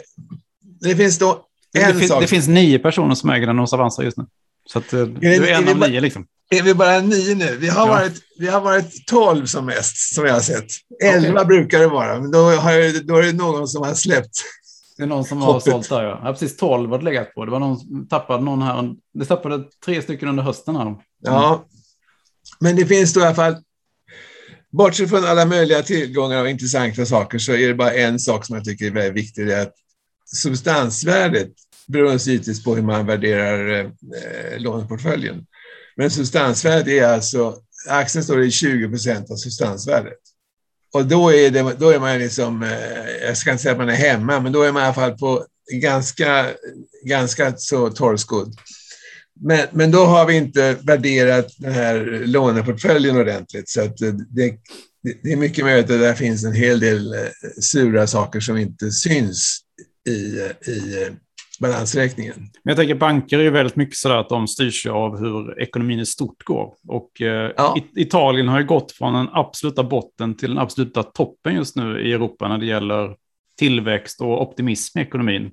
[0.80, 1.46] det finns då
[1.78, 2.20] en det, finns, sak.
[2.20, 4.26] det finns nio personer som äger den hos Avanza just nu.
[4.72, 6.26] Så att, eh, du det- är en är av bara- nio liksom.
[6.50, 7.56] är vi bara nio nu.
[7.56, 7.92] Vi har, Ja.
[7.92, 10.66] varit, vi har varit tolv som mest, som jag har sett.
[11.04, 11.46] Elva Okej.
[11.46, 14.42] brukar det vara, men då, har, då är det någon som har släppt.
[14.96, 15.72] Det är någon som har Hoppet.
[15.72, 16.20] sålt där, ja.
[16.24, 16.32] ja.
[16.32, 17.44] Precis 12 har det legat på.
[17.44, 18.94] Det var någon som tappade någon här.
[19.14, 20.94] Det tappade tre stycken under hösten här.
[21.22, 21.64] Ja.
[22.60, 23.56] Men det finns då i alla fall,
[24.76, 28.56] bortsett från alla möjliga tillgångar och intressanta saker, så är det bara en sak som
[28.56, 29.46] jag tycker är väldigt viktig.
[29.46, 29.74] Det är att
[30.36, 31.48] substansvärdet
[31.86, 35.46] beror givetvis på hur man värderar eh, låneportföljen.
[35.96, 37.56] Men substansvärdet är alltså,
[37.88, 40.18] aktien står i 20 procent av substansvärdet.
[40.92, 43.88] Och då är, det, då är man liksom, eh, jag ska inte säga att man
[43.88, 46.46] är hemma, men då är man i alla fall på ganska,
[47.04, 48.54] ganska så torrskodd.
[49.40, 53.68] Men, men då har vi inte värderat den här låneportföljen ordentligt.
[53.68, 54.54] Så att eh, det,
[55.22, 57.20] det, är mycket möjligt att det finns en hel del eh,
[57.60, 59.60] sura saker som inte syns
[60.08, 60.12] i,
[60.70, 61.12] i eh,
[61.60, 62.34] balansräkningen.
[62.36, 66.00] Men jag tänker banker är ju väldigt mycket sådär att de styrs av hur ekonomin
[66.00, 66.74] i stort går.
[66.88, 67.74] Och eh, Ja.
[67.78, 72.00] It- Italien har ju gått från den absoluta botten till den absoluta toppen just nu
[72.00, 73.16] i Europa när det gäller
[73.58, 75.50] tillväxt och optimism i ekonomin.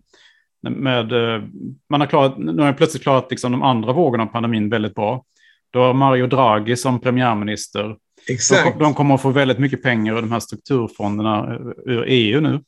[0.62, 1.44] Med, eh,
[1.90, 5.24] man har klarat, nu har plötsligt klarat liksom de andra vågorna av pandemin väldigt bra.
[5.72, 7.84] Då har Mario Draghi som premiärminister.
[8.28, 8.80] De, Exakt.
[8.80, 12.62] de kommer att få väldigt mycket pengar ur de här strukturfonderna eh, ur EU nu.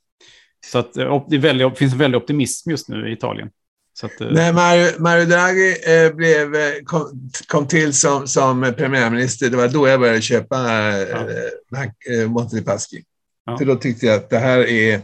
[0.65, 3.49] Så att, eh, det väldigt, finns en väldig optimism just nu i Italien.
[3.95, 5.75] Så att, När Mario, Mario Draghi
[6.15, 10.57] blev, kom, kom till som, som premiärminister, det var då jag började köpa
[11.69, 11.83] Ja.
[12.21, 13.03] Eh, Monte Paschi.
[13.45, 13.57] Ja.
[13.57, 15.01] För då tyckte jag att det här är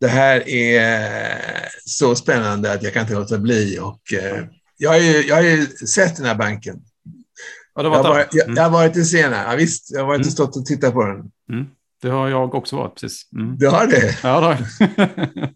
[0.00, 1.38] det här är
[1.86, 3.78] så spännande att jag kan inte låta bli.
[3.78, 4.44] Och, eh,
[4.76, 6.76] jag, har ju, jag har ju sett den här banken.
[7.74, 8.56] ja, det Jag har, varit, jag, mm.
[8.56, 9.44] jag har varit i scenen.
[9.50, 10.30] Ja, visst, jag har varit och Mm.
[10.32, 11.16] stått och tittat på den.
[11.52, 11.66] Mm.
[12.02, 13.22] Det har jag också varit, precis.
[13.36, 13.58] Mm.
[13.58, 14.18] Du har det?
[14.22, 15.08] Ja, det har jag.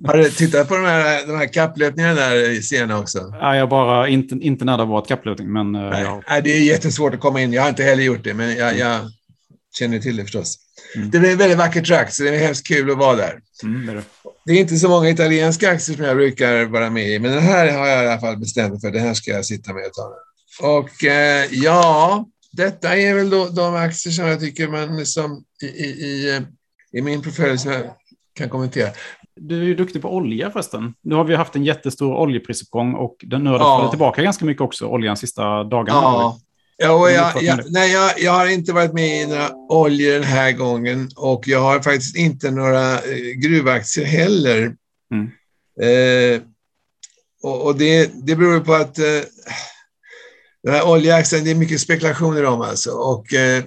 [0.08, 3.18] Har du tittat på de här, de här kapplöpningarna där i scenen också?
[3.40, 6.22] ja, jag bara inte, inte när det var ett kapplöpning, men eh, Nej, ja.
[6.28, 7.52] nej, det är jättesvårt att komma in.
[7.52, 9.00] Jag har inte heller gjort det, men jag, jag
[9.78, 10.58] känner till det förstås.
[10.96, 11.10] Mm.
[11.10, 13.40] Det är en väldigt vacker trakt, så det är hemskt kul att vara där.
[13.62, 14.02] Mm, det är det.
[14.44, 17.42] Det är inte så många italienska aktier som jag brukar vara med i, men den
[17.42, 18.90] här har jag i alla fall bestämt mig för.
[18.90, 20.12] Den här ska jag sitta med ett tag.
[20.62, 25.66] Och eh, ja, detta är väl då de aktier som jag tycker man som i,
[25.66, 26.42] i, i, eh,
[26.98, 27.82] i min portfölj som jag
[28.34, 28.88] kan kommentera.
[29.36, 30.94] Du är ju duktig på olja förresten.
[31.02, 33.76] Nu har vi haft en jättestor oljeprisuppgång och den nu har det Ja.
[33.78, 36.00] fallit tillbaka ganska mycket också, oljan, sista dagarna.
[36.00, 36.38] Ja,
[36.82, 40.52] ja jag, jag, nej, jag, jag har inte varit med i några oljor den här
[40.52, 44.76] gången och jag har faktiskt inte några eh, gruvaktier heller.
[45.14, 45.30] Mm.
[45.80, 46.42] Eh,
[47.42, 49.20] och och det, det beror på att eh,
[50.62, 52.90] den här oljeaktien, det är mycket spekulationer om alltså.
[52.90, 53.64] Och, eh,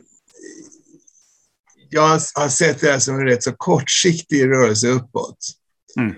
[1.89, 2.01] jag
[2.35, 5.37] har sett det här som en rätt så kortsiktig rörelse uppåt.
[5.99, 6.15] Mm.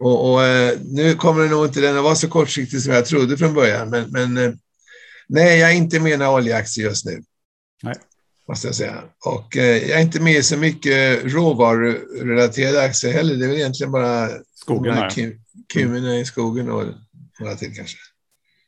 [0.00, 3.06] Och, och eh, nu kommer det nog inte den att vara så kortsiktig som jag
[3.06, 4.52] trodde från början, men, men eh,
[5.30, 7.22] nej, jag är inte med i några oljeaktier just nu.
[7.82, 7.94] Nej.
[8.48, 9.02] Måste jag säga.
[9.24, 13.36] Och eh, jag är inte med i så mycket råvarurelaterade aktier heller.
[13.36, 15.10] Det är väl egentligen bara Skogen de här där.
[15.10, 15.38] ku-
[15.72, 16.84] Kumina i skogen och
[17.40, 17.96] några till kanske.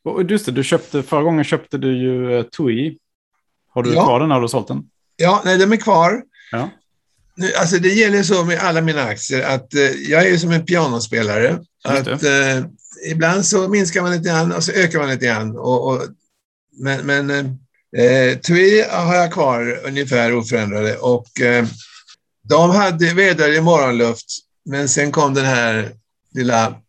[0.05, 2.99] Och just det, du köpte, förra gången köpte du ju eh, TUI.
[3.69, 4.05] Har du Ja.
[4.05, 4.83] kvar den har du sålt den?
[5.17, 6.23] Ja, nej, de är kvar.
[6.53, 6.71] Ja.
[7.37, 10.51] Nu, alltså det gäller så med alla mina aktier att eh, jag är ju som
[10.51, 11.59] en pianospelare.
[11.85, 12.65] Att, eh,
[13.11, 15.57] ibland så minskar man lite grann och så ökar man lite grann.
[15.59, 16.03] Och, och,
[16.73, 17.31] men men
[17.97, 21.67] eh, TUI har jag kvar ungefär oförändrade och eh,
[22.43, 23.07] de hade
[23.57, 24.27] i morgonluft
[24.65, 25.93] men sen kom den här
[26.35, 26.83] lilla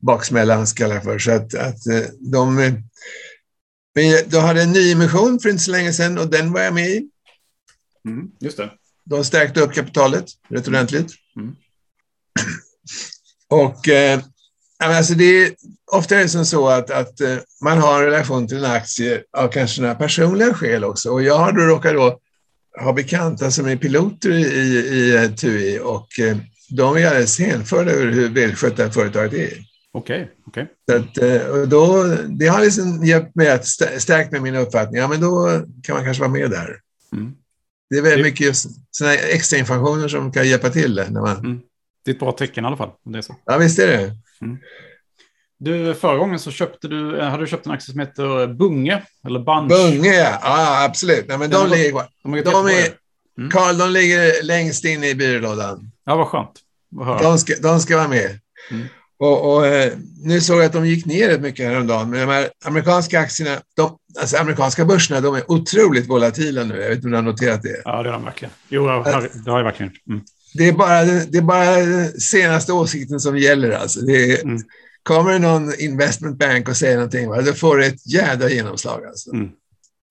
[0.00, 1.18] baksmällan ska jag för.
[1.18, 2.72] Så att, att eh, de, eh,
[3.94, 6.74] men de hade en ny emission för inte så länge sedan och den var jag
[6.74, 7.08] med i.
[8.04, 8.70] Mm, just det.
[9.04, 11.12] De stärkte upp kapitalet rätt ordentligt.
[11.36, 11.56] Mm.
[13.48, 14.20] Och eh,
[14.84, 15.50] alltså det är,
[15.92, 19.22] ofta är det som så att, att eh, man har en relation till en aktie
[19.36, 21.10] av kanske några personliga skäl också.
[21.10, 22.18] Och jag har då råkat då
[22.80, 26.36] ha bekanta som är piloter i, i, eh, TUI och eh,
[26.70, 29.58] de är alldeles hänförda över hur välskötta företaget är.
[29.92, 30.66] Okej, okej.
[30.90, 31.18] Så att,
[31.50, 35.00] och då, det har liksom hjälpt mig att stä- stärkt med min uppfattning.
[35.00, 36.76] Ja, men då kan man kanske vara med där.
[37.12, 37.32] Mm.
[37.90, 38.56] Det är väldigt Det- mycket
[39.00, 40.94] här extra informationer som kan hjälpa till.
[41.10, 41.60] När man,
[42.04, 42.90] Det är ett bra tecken i alla fall.
[43.04, 43.36] Om det är så.
[43.44, 44.12] ja, visst är det.
[45.60, 49.02] Du, förra gången så köpte du, eh, hade du köpt en aktie som heter Bunge,
[49.26, 49.68] eller Bunch.
[49.68, 50.38] Bunge, ja.
[50.42, 51.24] ja absolut.
[51.28, 51.92] Nej, men de gått- ligger.
[52.22, 52.94] De, De är, det.
[53.38, 53.50] Mm.
[53.50, 55.90] Carl, de ligger längst in i byrålådan.
[56.04, 56.52] Ja, vad skönt.
[56.90, 57.22] Vad.
[57.22, 58.38] De ska, de ska vara med.
[58.70, 58.86] Mm.
[59.18, 59.92] Och, och, eh,
[60.24, 63.60] nu såg jag att de gick ner rätt mycket häromdagen, men de här amerikanska aktierna,
[63.76, 66.80] de, alltså amerikanska börserna, de är otroligt volatila nu.
[66.80, 67.82] Jag vet inte om du har noterat det.
[67.84, 68.52] Ja, det har de verkligen.
[68.68, 68.92] Jo, det
[69.50, 70.06] har jag verkligen gjort.
[70.08, 70.22] Mm.
[70.54, 73.70] Det är bara, det är bara senaste åsikten som gäller.
[73.70, 74.00] Alltså.
[74.00, 74.62] Det är, Mm.
[75.02, 79.06] Kommer någon investment bank och säger någonting, va, då får det ett jädra genomslag.
[79.06, 79.30] Alltså.
[79.30, 79.48] Mm.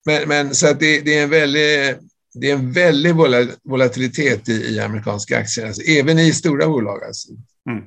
[0.06, 1.96] men, men så att det, det är en väldig
[2.34, 3.14] det är en väldig
[3.62, 7.04] volatilitet i, i amerikanska aktier, alltså, även i stora bolag.
[7.04, 7.28] Alltså.
[7.70, 7.84] Mm.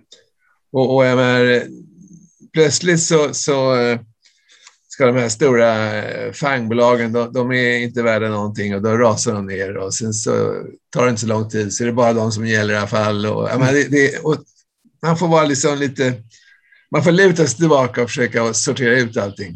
[0.72, 1.64] Och, och jag menar,
[2.54, 3.76] plötsligt så, så
[4.94, 9.34] ska de här stora eh, fangbolagen, de, de, är inte värda någonting och då rasar
[9.34, 10.32] de ner och sen så
[10.90, 12.88] tar det inte så lång tid så är det bara de som gäller i alla
[12.88, 13.26] fall.
[13.26, 14.38] Och, jag menar, det, det, och
[15.02, 16.14] man får vara liksom lite,
[16.92, 19.56] man får luta sig tillbaka och försöka sortera ut allting.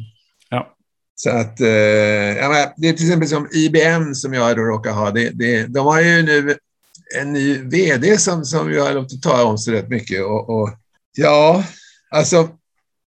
[1.16, 5.12] Så att, eh, menar, det är till exempel som IBM som jag då råkar ha.
[5.12, 6.56] Det, det, de har ju nu
[7.20, 10.24] en ny vd som, som jag har låtit ta om sig rätt mycket.
[10.24, 10.70] Och, och,
[11.18, 11.64] ja,
[12.10, 12.50] alltså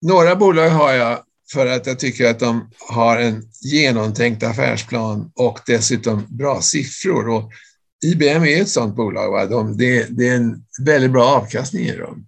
[0.01, 1.19] några bolag har jag
[1.53, 7.29] för att jag tycker att de har en genomtänkt affärsplan och dessutom bra siffror.
[7.29, 7.51] Och
[8.05, 9.31] IBM är ett sådant bolag.
[9.31, 9.45] Va?
[9.45, 12.27] De, det, det är en väldigt bra avkastning i dem.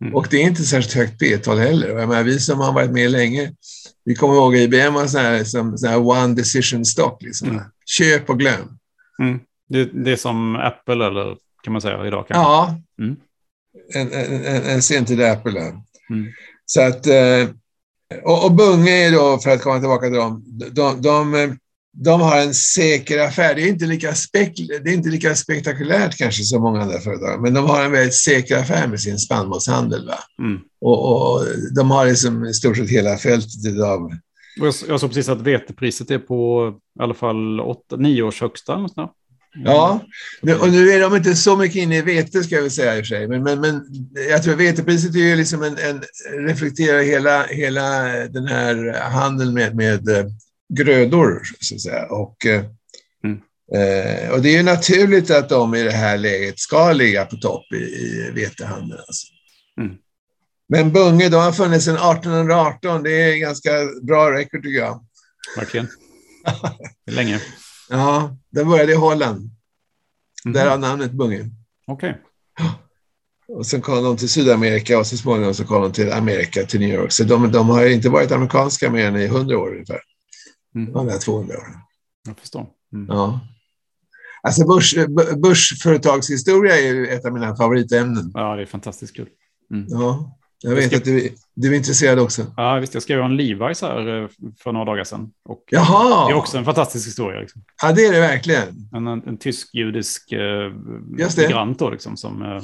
[0.00, 0.14] Mm.
[0.14, 1.88] Och det är inte särskilt högt P-tal heller.
[1.88, 3.52] Jag menar, vi som har varit med länge,
[4.04, 7.22] vi kommer ihåg att IBM var sån här, som, sån här one decision stock.
[7.22, 7.48] Liksom.
[7.48, 7.62] Mm.
[7.86, 8.78] Köp och glöm.
[9.22, 9.40] Mm.
[9.68, 12.24] Det, det, är som Apple eller kan man säga idag?
[12.28, 12.42] Kanske.
[12.42, 13.16] Ja, mm.
[13.94, 15.60] en, en, en, en sentida Apple.
[15.60, 16.32] Mm.
[16.66, 17.48] Så att, eh,
[18.24, 21.56] och, och Bunge är då, för att komma tillbaka till dem, de, de,
[21.92, 23.54] de har en säker affär.
[23.54, 27.42] Det är, inte lika spek det är inte lika spektakulärt kanske som många andra företag,
[27.42, 30.06] men de har en väldigt säker affär med sin spannmålshandel.
[30.06, 30.18] Va?
[30.38, 30.60] Mm.
[30.80, 31.44] Och, och,
[31.76, 34.10] de har liksom i stort sett hela fältet av...
[34.88, 38.88] Jag, såg precis att vetepriset är på i alla fall åtta, nio års högsta.
[39.56, 39.66] Mm.
[39.66, 40.00] Ja,
[40.60, 43.00] och nu är de inte så mycket inne i vete ska jag väl säga i
[43.00, 43.82] och för sig, men, men, men
[44.30, 46.02] jag tror vetepriset är ju liksom en, en
[46.46, 50.08] reflekterar hela, hela den här handeln med, med
[50.74, 52.06] grödor, så att säga.
[52.06, 52.64] Och, eh,
[53.24, 53.40] mm.
[53.74, 57.36] eh, och det är ju naturligt att de i det här läget ska ligga på
[57.36, 59.00] topp i, i vetehandeln.
[59.06, 59.26] Alltså.
[59.80, 59.96] Mm.
[60.68, 63.02] Men Bunge, de har funnits sedan 1818.
[63.02, 63.70] Det är ganska
[64.02, 65.04] bra record tycker jag.
[65.56, 65.88] Verkligen.
[67.10, 67.40] Länge.
[67.88, 69.50] Ja, den började i Holland.
[70.44, 70.52] Mm.
[70.52, 71.50] Där har namnet Bunge.
[71.86, 72.10] Okej.
[72.10, 72.22] Okay.
[73.48, 76.80] Och sen kom de till Sydamerika och så småningom så kom de till Amerika, till
[76.80, 77.12] New York.
[77.12, 80.00] Så de, de har inte varit amerikanska mer än i hundra år ungefär.
[80.74, 80.92] Mm.
[80.92, 81.74] De där 200 åren.
[82.26, 82.66] Jag förstår.
[82.92, 83.06] Mm.
[83.08, 83.40] Ja.
[84.42, 84.94] Alltså börs,
[85.42, 88.30] börsföretagshistoria är ju ett av mina favoritämnen.
[88.34, 89.28] Ja, det är fantastiskt kul.
[89.72, 89.86] Mm.
[89.88, 91.16] Ja, jag vet jag skrev...
[91.16, 92.46] att du, du är intresserad också.
[92.56, 92.94] Ja, visst.
[92.94, 94.28] Jag skrev en Levi's här eh,
[94.62, 95.30] för några dagar sedan.
[95.44, 96.26] Och Jaha!
[96.26, 97.40] Det är också en fantastisk historia.
[97.40, 97.62] Liksom.
[97.82, 98.88] Ja, det är det verkligen.
[98.92, 100.72] En, en, en tysk-judisk eh,
[101.36, 102.62] migrant då, liksom, som eh,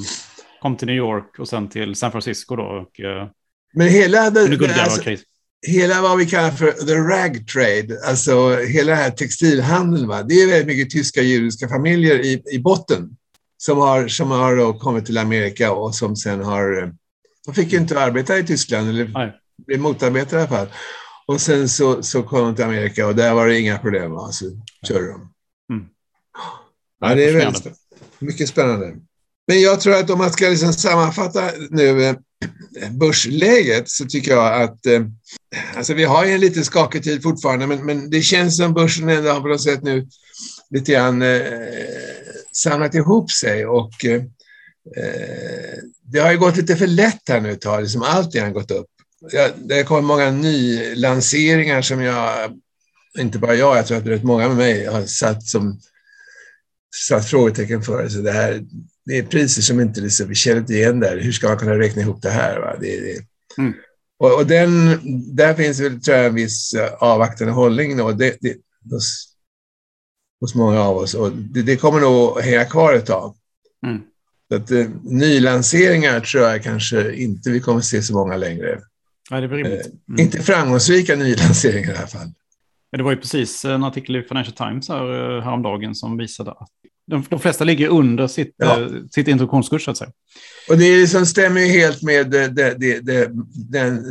[0.63, 2.57] kom till New York och sen till San Francisco.
[2.57, 3.29] Då, och, eh,
[3.75, 4.31] Men hela...
[4.31, 5.11] Det, det, alltså,
[5.67, 10.23] hela vad vi kallar för the rag trade, alltså hela den här textilhandeln, va?
[10.23, 13.17] det är väldigt mycket tyska judiska familjer i, i botten
[13.57, 16.95] som har, som har kommit till Amerika och som sen har...
[17.47, 19.33] De fick ju inte arbeta i Tyskland, eller Nej.
[19.67, 20.69] blev motarbetade i alla fall.
[21.27, 24.17] Och sen så, så kom de till Amerika och där var det inga problem.
[24.17, 24.45] Alltså,
[24.87, 25.33] körde de.
[25.73, 25.87] Mm.
[27.01, 27.79] Ja, det är väldigt spännande.
[28.19, 28.97] mycket spännande.
[29.47, 32.17] Men jag tror att om man ska liksom sammanfatta nu eh,
[32.91, 35.03] börsläget så tycker jag att eh,
[35.77, 39.09] alltså vi har ju en lite skakig tid fortfarande, men, men det känns som börsen
[39.09, 40.07] ändå har på något sätt nu
[40.71, 41.43] lite grann eh,
[42.53, 44.23] samlat ihop sig och eh,
[46.03, 48.71] det har ju gått lite för lätt här nu ett tag, liksom allt har gått
[48.71, 48.87] upp.
[49.57, 52.53] Det har kommit många nylanseringar som jag,
[53.19, 55.81] inte bara jag, jag tror att rätt många med mig har satt som
[57.09, 58.09] satt frågetecken för.
[58.09, 58.65] Så det här,
[59.07, 61.21] det är priser som inte liksom, vi känner igen där.
[61.21, 62.61] Hur ska man kunna räkna ihop det här?
[62.61, 62.77] Va?
[62.81, 63.25] Det, det.
[63.59, 63.75] Mm.
[64.19, 65.01] Och, och, den,
[65.37, 68.57] där finns väl, tror jag, en viss eh, avvaktande hållning då, det, det,
[68.91, 69.35] hos,
[70.41, 71.15] hos många av oss.
[71.15, 73.37] Och det, det kommer nog hänga kvar ett tag.
[73.87, 74.03] Mm.
[74.49, 78.81] Så att, eh, nylanseringar tror jag kanske inte vi kommer se så många längre.
[79.31, 80.21] Ja, det är eh, mm.
[80.21, 82.33] Inte framgångsrika nylanseringar i alla fall.
[82.97, 86.69] Det var ju precis en artikel i Financial Times här, eh, häromdagen som visade att
[87.07, 88.81] de, de flesta ligger under sitt, ja.
[88.81, 89.85] eh, sitt introduktionskurs.
[89.85, 90.11] Så att säga.
[90.69, 93.31] Och det liksom stämmer ju helt med det, det, det,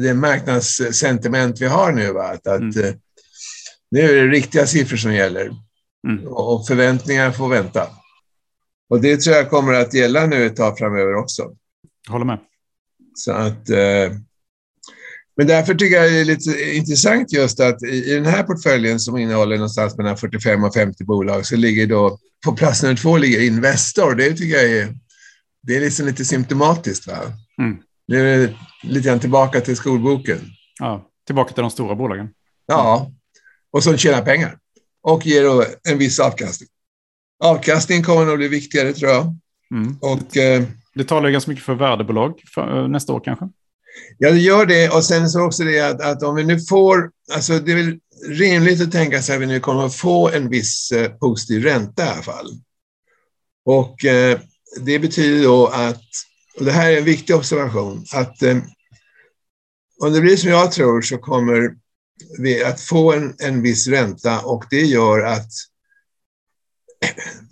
[0.04, 2.12] det, marknadssentiment vi har nu.
[2.12, 2.24] Va?
[2.24, 2.70] Att, mm.
[2.70, 2.92] att, eh,
[3.92, 5.52] nu är det riktiga siffror som gäller
[6.08, 6.28] mm.
[6.28, 7.88] och förväntningar får vänta.
[8.94, 11.52] Och det tror jag kommer att gälla nu ett tag framöver också.
[12.10, 12.40] Håller med.
[13.16, 13.70] Så att...
[13.70, 14.12] Eh,
[15.38, 19.18] men därför tycker jag det är lite intressant just att i den här portföljen som
[19.18, 23.42] innehåller någonstans mellan 45 och 50 bolag så ligger då på plats nummer två ligger
[23.42, 24.16] Investor.
[24.16, 24.96] Det tycker jag är,
[25.62, 27.08] det är liksom lite symptomatiskt.
[27.08, 27.18] Va?
[27.60, 27.78] Mm.
[28.08, 30.40] Nu är det lite grann tillbaka till skolboken.
[30.80, 32.30] Ja, tillbaka till de stora bolagen.
[32.66, 33.12] Ja,
[33.72, 34.58] och som tjänar pengar
[35.02, 36.70] och ger en viss avkastning.
[37.44, 39.36] Avkastningen kommer nog bli viktigare tror jag.
[39.72, 39.98] Mm.
[40.02, 40.64] Och, eh,
[40.96, 43.50] det talar ganska mycket för värdebolag för, eh, nästa år kanske?
[44.18, 44.90] Ja, det gör det.
[44.90, 48.00] Och sen så också det att, att om vi nu får, alltså det är väl
[48.28, 52.06] rimligt att tänka sig att vi nu kommer att få en viss eh, positiv ränta
[52.06, 52.48] i alla fall.
[53.66, 54.40] Och eh,
[54.82, 56.04] det betyder då att,
[56.60, 58.58] och det här är en viktig observation, att eh,
[60.02, 61.76] om det blir som jag tror så kommer
[62.40, 65.52] vi att få en, en viss ränta och det gör att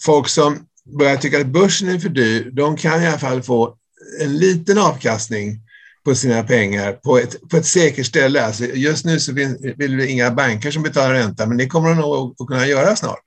[0.06, 0.66] folk som
[0.98, 3.76] börjar tycka att börsen är för dyr, de kan i alla fall få
[4.22, 5.60] en liten avkastning
[6.06, 8.46] på sina pengar på ett, på ett säkert ställe.
[8.46, 9.34] Alltså just nu så
[9.78, 12.96] vill vi inga banker som betalar ränta, men det kommer de nog att kunna göra
[12.96, 13.20] snart.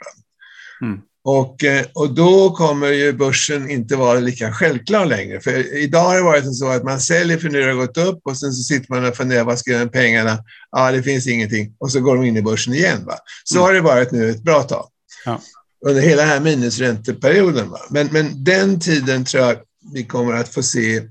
[0.82, 1.00] Mm.
[1.26, 5.40] Och, eh, och då kommer ju börsen inte vara lika självklar längre.
[5.40, 8.20] För idag har det varit så att man säljer för nu har det gått upp
[8.24, 10.38] och sen så sitter man och funderar, vad ska jag med pengarna?
[10.70, 11.74] Ja, det finns ingenting.
[11.78, 13.04] Och så går de in i börsen igen.
[13.06, 13.14] Va?
[13.44, 13.64] Så mm.
[13.64, 14.88] har det varit nu ett bra tag.
[15.24, 15.40] Ja.
[15.87, 17.70] Under hela den här minusränteperioden.
[17.70, 17.78] Va?
[17.91, 19.57] Men, men den tiden tror jag
[19.93, 21.03] vi kommer att få se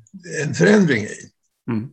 [0.43, 1.29] en förändring i.
[1.71, 1.89] Mm.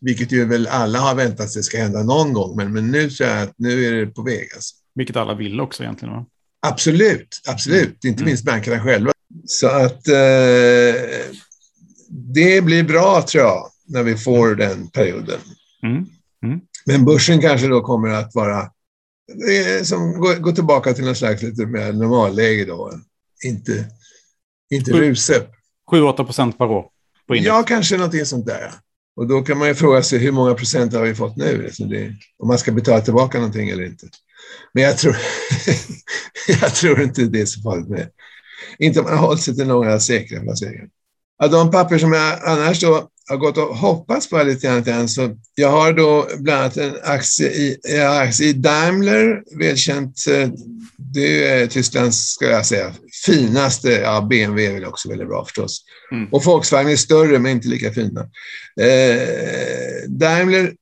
[0.00, 3.28] Vilket ju väl alla har väntat sig ska hända någon gång, men, men nu tror
[3.28, 4.48] jag att nu är det på väg.
[4.54, 4.74] Alltså.
[4.94, 6.14] Vilket alla vill också egentligen.
[6.14, 6.26] Va?
[6.66, 8.04] Absolut, absolut.
[8.04, 8.12] Mm.
[8.12, 9.12] Inte minst bankerna själva.
[9.46, 10.94] Så att eh,
[12.08, 15.40] det blir bra tror jag när vi får den perioden.
[15.82, 16.06] Mm.
[16.44, 16.60] Mm.
[16.86, 18.70] Men börsen kanske då kommer att vara
[19.84, 22.92] som gå, gå tillbaka till någon slags lite mer normalläge då.
[23.44, 23.84] Inte,
[24.70, 25.34] inte rusa.
[25.92, 26.86] 7-8 procent per år?
[27.28, 28.72] På ja, kanske någonting sånt där.
[29.16, 31.64] Och då kan man ju fråga sig hur många procent har vi fått nu?
[31.64, 34.06] Alltså det, om man ska betala tillbaka någonting eller inte.
[34.72, 35.16] Men jag tror,
[36.60, 38.10] jag tror inte det är så farligt med
[38.78, 40.88] Inte om man har hållit sig till några säkra placeringar.
[41.42, 45.36] Av de papper som jag annars då har gått och hoppats på lite grann, så
[45.54, 50.24] jag har då bland annat en aktie i, aktie i Daimler, välkänt.
[50.30, 50.48] Eh,
[50.96, 52.92] det är Tysklands, ska jag säga,
[53.26, 55.84] finaste, ja BMW är väl också väldigt bra förstås.
[56.12, 56.28] Mm.
[56.32, 58.20] Och Volkswagen är större men inte lika fina.
[58.80, 60.72] Eh, Daimler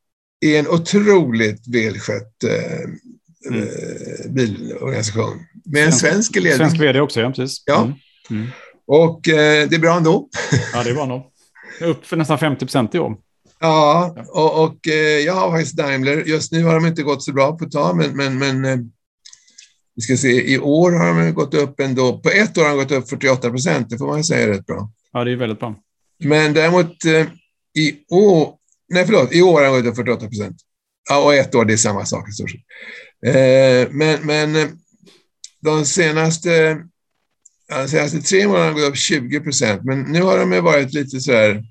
[0.40, 3.62] är en otroligt välskött eh, mm.
[3.62, 5.38] Eh, bilorganisation.
[5.64, 6.56] Med en svensk ledning.
[6.56, 7.62] Svensk vd också, ja precis.
[7.66, 7.82] Ja.
[7.82, 7.94] Mm.
[8.30, 8.50] mm.
[8.86, 10.28] Och eh, det är bra ändå.
[10.72, 11.30] Ja, det är bra ändå.
[11.80, 13.16] Upp för nästan 50 procent i år.
[13.60, 16.24] Ja, och, och eh, jag har faktiskt Daimler.
[16.26, 18.78] Just nu har de inte gått så bra på ett tag, men, men, men eh,
[19.94, 22.18] vi ska se, i år har de gått upp ändå.
[22.18, 24.90] På ett år har de gått upp 48 procent, det får man säga rätt bra.
[25.12, 25.74] Ja, det är väldigt bra.
[26.24, 27.26] Men däremot eh,
[27.78, 28.54] i år,
[28.88, 30.56] nej förlåt, i år har de gått upp 48 procent.
[31.10, 32.60] Ja, och ett år, det är samma sak i stort sett.
[33.92, 34.78] Men, men
[35.60, 36.82] de senaste,
[37.68, 41.32] de senaste tre månaderna gått upp 20 procent, men nu har de varit lite så
[41.32, 41.64] här,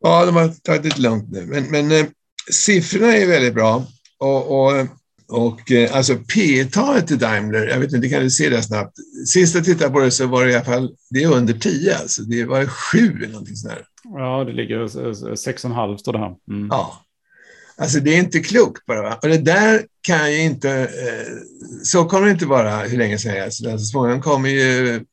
[0.00, 1.46] ja, de har tagit det lugnt nu.
[1.46, 2.06] Men, men eh,
[2.50, 3.86] siffrorna är väldigt bra
[4.18, 4.86] och, och
[5.28, 8.96] och eh, alltså P-talet till Daimler, jag vet inte, kan du se det snabbt?
[9.26, 11.96] Sist jag tittade på det så var det i alla fall, det är under 10
[11.96, 13.84] alltså, det var 7 eller någonting sånt där.
[14.04, 16.34] Ja, det ligger 6,5 står det här.
[16.50, 16.68] Mm.
[16.70, 17.04] Ja.
[17.76, 19.02] Alltså det är inte klokt bara.
[19.02, 19.18] Va?
[19.22, 21.34] Och det där kan ju inte, eh,
[21.82, 23.66] så kommer det inte vara hur länge som helst.
[23.66, 25.04] Alltså, så småningom kommer ju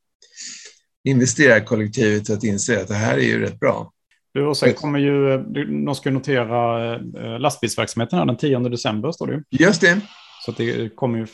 [1.06, 3.92] investerarkollektivet att inse att det här är ju rätt bra.
[4.34, 5.38] Du, och sen kommer ju,
[5.86, 9.44] de ska notera eh, lastbilsverksamheten här den 10 december, står det ju.
[9.50, 10.02] Just det.
[10.46, 11.28] Så det kommer ju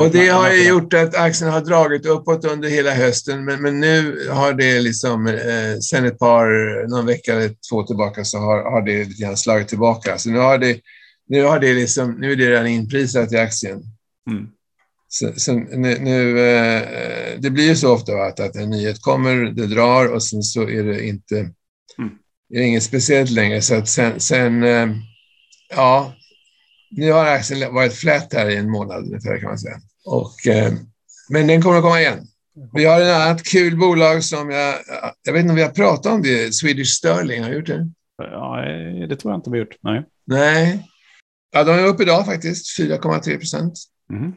[0.00, 3.80] och det har ju gjort att aktien har dragit uppåt under hela hösten, men, men
[3.80, 8.70] nu har det liksom, eh, sen ett par, någon vecka eller två tillbaka, så har,
[8.70, 10.18] har det lite grann slagit tillbaka.
[10.18, 10.80] Så nu har det,
[11.28, 13.82] nu har det liksom, nu är det redan inprisat i aktien.
[14.30, 14.48] Mm.
[15.08, 16.82] Så, så nu, nu eh,
[17.38, 20.62] det blir ju så ofta att, att en nyhet kommer, det drar och sen så
[20.68, 21.38] är det inte
[21.98, 23.62] mm det är inget speciellt längre.
[23.62, 24.88] Så att sen, sen eh,
[25.70, 26.14] ja,
[26.90, 29.80] nu har aktien varit flat här i en månad ungefär kan man säga.
[30.04, 30.72] Och, eh,
[31.30, 32.26] men den kommer att komma igen.
[32.72, 34.74] Vi har ett annat kul bolag som jag,
[35.22, 37.90] jag vet inte om vi har pratat om det, Swedish Sterling, har gjort det?
[38.16, 38.64] Ja,
[39.08, 40.04] det tror jag inte vi har gjort, nej.
[40.24, 40.88] Nej.
[41.50, 43.74] Ja, de är uppe idag faktiskt, 4,3 procent.
[44.12, 44.32] Mm.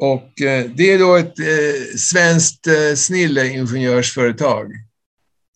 [0.00, 4.72] Och eh, det är då ett eh, svenskt eh, snilleingenjörsföretag.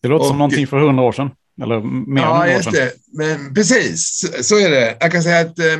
[0.01, 1.29] Det låter och, som någonting för hundra år sedan.
[1.61, 2.93] Eller mer ja, just det.
[3.13, 4.97] Men precis, så är det.
[4.99, 5.79] Jag kan säga att eh,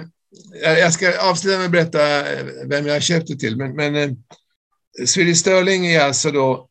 [0.61, 3.57] jag ska avsluta med att berätta eh, vem jag har köpt det till.
[3.57, 4.11] Men, men eh,
[5.05, 6.67] Swedish Sterling är alltså då,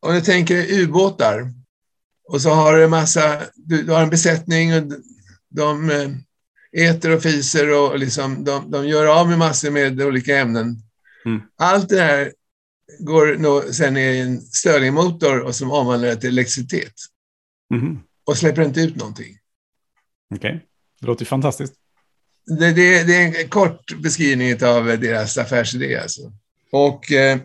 [0.00, 1.52] om du tänker ubåtar,
[2.28, 4.82] och så har du en massa, du, du har en besättning och
[5.50, 6.10] de eh,
[6.88, 10.76] äter och fiser och liksom, de, de gör av med massor med olika ämnen.
[11.24, 11.40] Mm.
[11.56, 12.32] Allt det här
[12.98, 16.94] går nog sen i en Stirlingmotor och som omvandlar det till elektricitet.
[17.74, 19.38] Mm och släpper inte ut någonting.
[20.34, 20.60] Okej, okay.
[21.00, 21.74] det låter ju fantastiskt.
[22.46, 25.96] Det, det, det, är en kort beskrivning av deras affärsidé.
[25.96, 26.32] Alltså.
[26.72, 27.38] Och eh,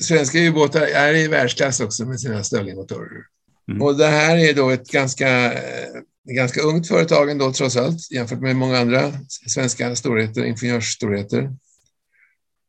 [0.00, 3.24] svenska ubåtar är i världsklass också med sina Stirlingmotorer.
[3.68, 3.82] Mm.
[3.82, 5.88] Och det här är då ett ganska, eh,
[6.28, 11.50] ganska ungt företag ändå trots allt jämfört med många andra svenska storheter, ingenjörsstorheter.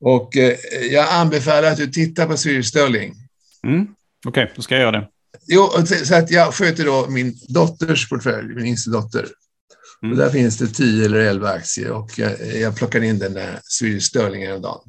[0.04, 0.58] Och eh,
[0.91, 3.16] jag anbefaller att du tittar på Swedish Sterling.
[3.64, 3.88] Mm.
[4.26, 5.08] Okej, okay, då ska jag göra det.
[5.47, 5.70] Jo,
[6.06, 9.28] så att jag sköter då min dotters portfölj, min yngsta dotter.
[10.04, 10.12] Mm.
[10.12, 13.60] Och där finns det 10 eller 11 aktier och jag, jag plockade in den där
[13.64, 14.82] Swedish Sterling häromdagen.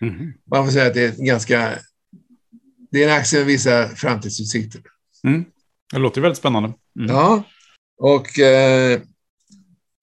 [0.00, 0.32] Mm.
[0.50, 1.78] Man får säga att det är ganska...
[2.90, 4.80] Det är en aktie med vissa framtidsutsikter.
[5.24, 5.44] Mm.
[5.92, 6.72] Det låter väldigt spännande.
[6.98, 7.10] Mm.
[7.10, 7.42] Ja,
[7.98, 9.00] och eh,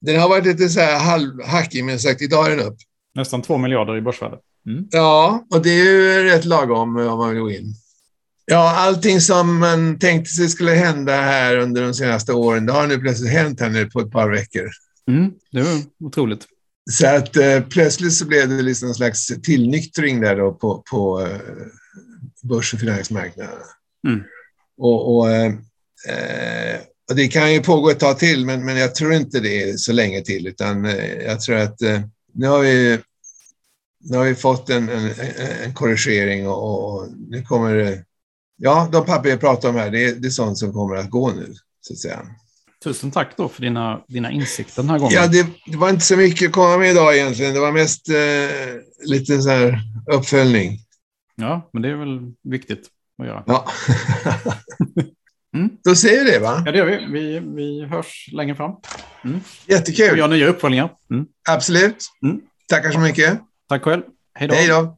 [0.02, 2.78] den har varit lite så här halvhackig, men sagt idag är den upp.
[3.16, 4.38] Nästan två miljarder i börsvärde.
[4.68, 4.88] Mm.
[4.92, 7.74] Ja, och det är ju rätt lagom om man vill gå in.
[8.46, 12.88] Ja, allting som man tänkte sig skulle hända här under de senaste åren, det har
[12.88, 14.70] nu plötsligt hänt här nu på ett par veckor.
[15.08, 16.48] Mm, det var otroligt.
[16.92, 21.22] Så att eh, plötsligt så blev det liksom en slags tillnyktring där då på, på
[21.22, 21.40] eh,
[22.44, 23.56] börs och finansmarknaden.
[24.08, 24.24] Mm.
[24.78, 25.54] Och, och, eh,
[26.10, 29.70] eh, och, det kan ju pågå ett tag till, men, men jag tror inte det
[29.70, 32.02] är så länge till, utan eh, jag tror att eh,
[32.36, 33.00] nu har vi
[34.00, 35.12] nu har vi fått en, en,
[35.64, 38.06] en korrigering och, och nu kommer det
[38.58, 41.10] ja, de papper jag pratar om här, det är, det är sånt som kommer att
[41.10, 42.26] gå nu, så att säga.
[42.84, 45.14] Tusen tack då för dina, dina insikter den här gången.
[45.16, 47.54] Ja, det, det var inte så mycket att komma med idag egentligen.
[47.54, 48.16] Det var mest eh,
[49.10, 49.80] lite så här
[50.12, 50.80] uppföljning.
[51.36, 52.88] Ja, men det är väl viktigt
[53.22, 53.44] att göra.
[53.48, 53.68] Ja.
[55.56, 55.70] mm.
[55.84, 56.64] Då säger vi det, va?
[56.66, 57.06] Ja, det gör vi.
[57.12, 58.72] Vi, vi hörs längre fram.
[59.24, 59.40] Mm.
[59.66, 60.12] Jättekul.
[60.14, 60.90] Vi gör nya uppföljningar.
[61.12, 61.26] Mm.
[61.50, 61.98] Absolut.
[62.24, 62.42] Mm.
[62.70, 63.40] Tackar så mycket.
[63.70, 64.02] Tack själv.
[64.34, 64.56] Hej då.
[64.56, 64.98] Hej då.